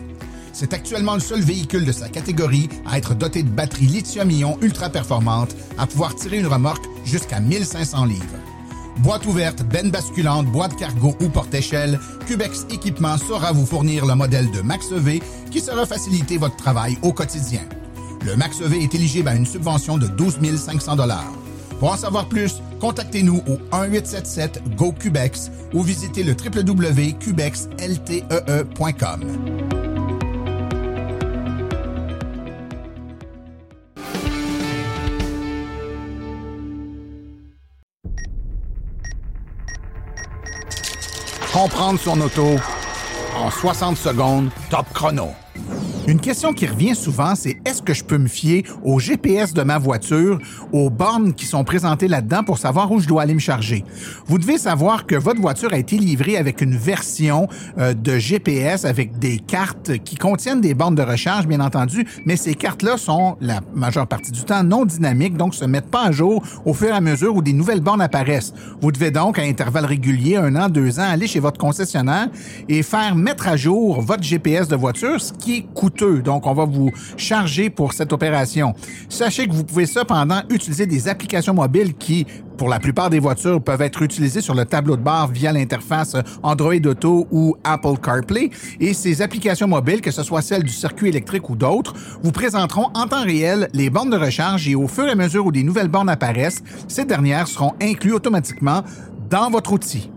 [0.52, 4.90] C'est actuellement le seul véhicule de sa catégorie à être doté de batteries lithium-ion ultra
[4.90, 8.24] performantes à pouvoir tirer une remorque jusqu'à 1500 livres.
[8.98, 14.50] Boîte ouverte, benne basculante, boîte cargo ou porte-échelle, Cubex Équipement saura vous fournir le modèle
[14.50, 17.62] de Max EV qui sera faciliter votre travail au quotidien.
[18.26, 20.96] Le Max EV est éligible à une subvention de 12 500
[21.78, 29.20] pour en savoir plus, contactez-nous au 1-877-GO-CUBEX ou visitez le www.cubexltee.com.
[41.52, 42.56] Comprendre son auto
[43.34, 45.30] en 60 secondes, top chrono.
[46.08, 49.62] Une question qui revient souvent, c'est est-ce que je peux me fier au GPS de
[49.62, 50.38] ma voiture,
[50.72, 53.84] aux bornes qui sont présentées là-dedans pour savoir où je dois aller me charger?
[54.26, 57.48] Vous devez savoir que votre voiture a été livrée avec une version
[57.78, 62.36] euh, de GPS avec des cartes qui contiennent des bornes de recharge, bien entendu, mais
[62.36, 66.12] ces cartes-là sont la majeure partie du temps non dynamiques, donc se mettent pas à
[66.12, 68.54] jour au fur et à mesure où des nouvelles bornes apparaissent.
[68.80, 72.28] Vous devez donc, à intervalles réguliers, un an, deux ans, aller chez votre concessionnaire
[72.68, 76.54] et faire mettre à jour votre GPS de voiture, ce qui est coûteux Donc, on
[76.54, 78.74] va vous charger pour cette opération.
[79.08, 82.26] Sachez que vous pouvez cependant utiliser des applications mobiles qui,
[82.56, 86.16] pour la plupart des voitures, peuvent être utilisées sur le tableau de bord via l'interface
[86.42, 88.50] Android Auto ou Apple CarPlay.
[88.80, 92.88] Et ces applications mobiles, que ce soit celles du circuit électrique ou d'autres, vous présenteront
[92.94, 95.62] en temps réel les bornes de recharge et au fur et à mesure où des
[95.62, 98.82] nouvelles bornes apparaissent, ces dernières seront incluses automatiquement
[99.28, 100.10] dans votre outil.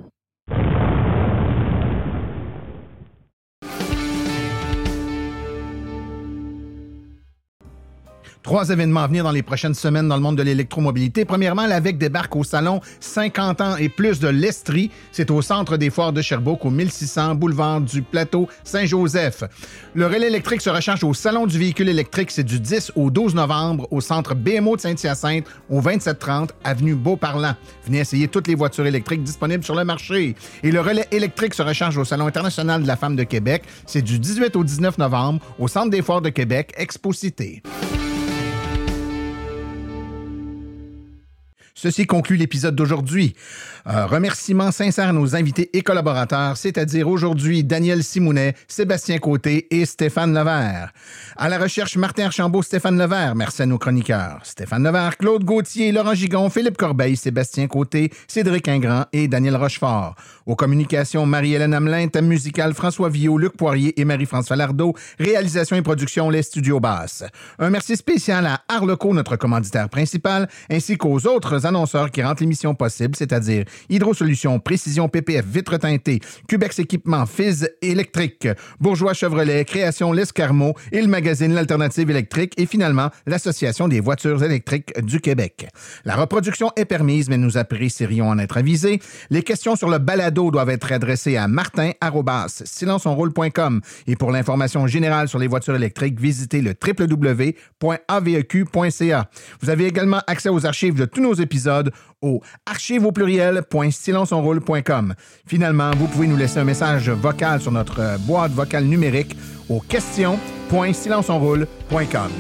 [8.42, 11.26] Trois événements à venir dans les prochaines semaines dans le monde de l'électromobilité.
[11.26, 14.92] Premièrement, l'AVEC débarque au salon 50 ans et plus de l'Estrie.
[15.12, 19.44] C'est au centre des foires de Sherbrooke, au 1600 boulevard du Plateau Saint-Joseph.
[19.94, 22.32] Le relais électrique se recharge au Salon du véhicule électrique.
[22.32, 27.56] C'est du 10 au 12 novembre au centre BMO de Saint-Hyacinthe, au 2730 avenue Beauparlant.
[27.86, 30.36] Venez essayer toutes les voitures électriques disponibles sur le marché.
[30.64, 33.64] Et le relais électrique se recharge au Salon international de la femme de Québec.
[33.86, 37.62] C'est du 18 au 19 novembre au centre des foires de Québec, Exposité.
[41.82, 43.36] Ceci conclut l'épisode d'aujourd'hui.
[43.86, 49.86] Un remerciement sincère à nos invités et collaborateurs, c'est-à-dire aujourd'hui Daniel Simounet, Sébastien Côté et
[49.86, 50.92] Stéphane Levert.
[51.38, 53.34] À la recherche, Martin Archambault, Stéphane Levert.
[53.34, 54.42] Merci à nos chroniqueurs.
[54.44, 60.16] Stéphane Levert, Claude Gauthier, Laurent Gigon, Philippe Corbeil, Sébastien Côté, Cédric Ingrand et Daniel Rochefort.
[60.46, 64.96] Aux communications, Marie-Hélène Hamelin, thème musical François Villot, Luc Poirier et Marie-France Falardeau.
[65.18, 67.24] Réalisation et production, les studios basses.
[67.58, 72.76] Un merci spécial à Arleco, notre commanditaire principal, ainsi qu'aux autres annonceurs qui rendent l'émission
[72.76, 78.48] possible, c'est-à-dire Hydrosolutions, Précision PPF, Vitre teintée, Cubex Équipement, Fizz électrique,
[78.80, 85.00] Bourgeois Chevrolet, Création L'Escarmot et le magazine L'Alternative électrique et finalement l'Association des voitures électriques
[85.02, 85.68] du Québec.
[86.06, 89.00] La reproduction est permise, mais nous apprécierions en être avisés.
[89.30, 91.92] Les questions sur le balado doivent être adressées à martin
[92.48, 97.60] silenceonroule.com et pour l'information générale sur les voitures électriques, visitez le www.aveq.ca.
[99.62, 101.59] Vous avez également accès aux archives de tous nos épisodes
[102.22, 103.06] au archive.
[105.46, 109.36] Finalement, vous pouvez nous laisser un message vocal sur notre euh, boîte vocale numérique
[109.70, 112.32] au question.silenceonroule.com.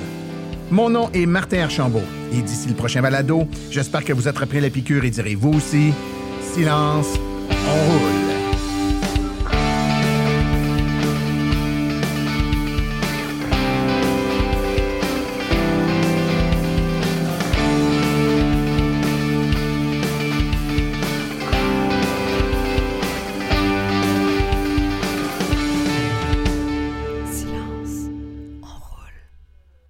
[0.71, 4.69] Mon nom est Martin Archambault et d'ici le prochain balado, j'espère que vous attraperez la
[4.69, 5.91] piqûre et direz vous aussi,
[6.53, 7.07] silence,
[7.49, 8.28] on roule.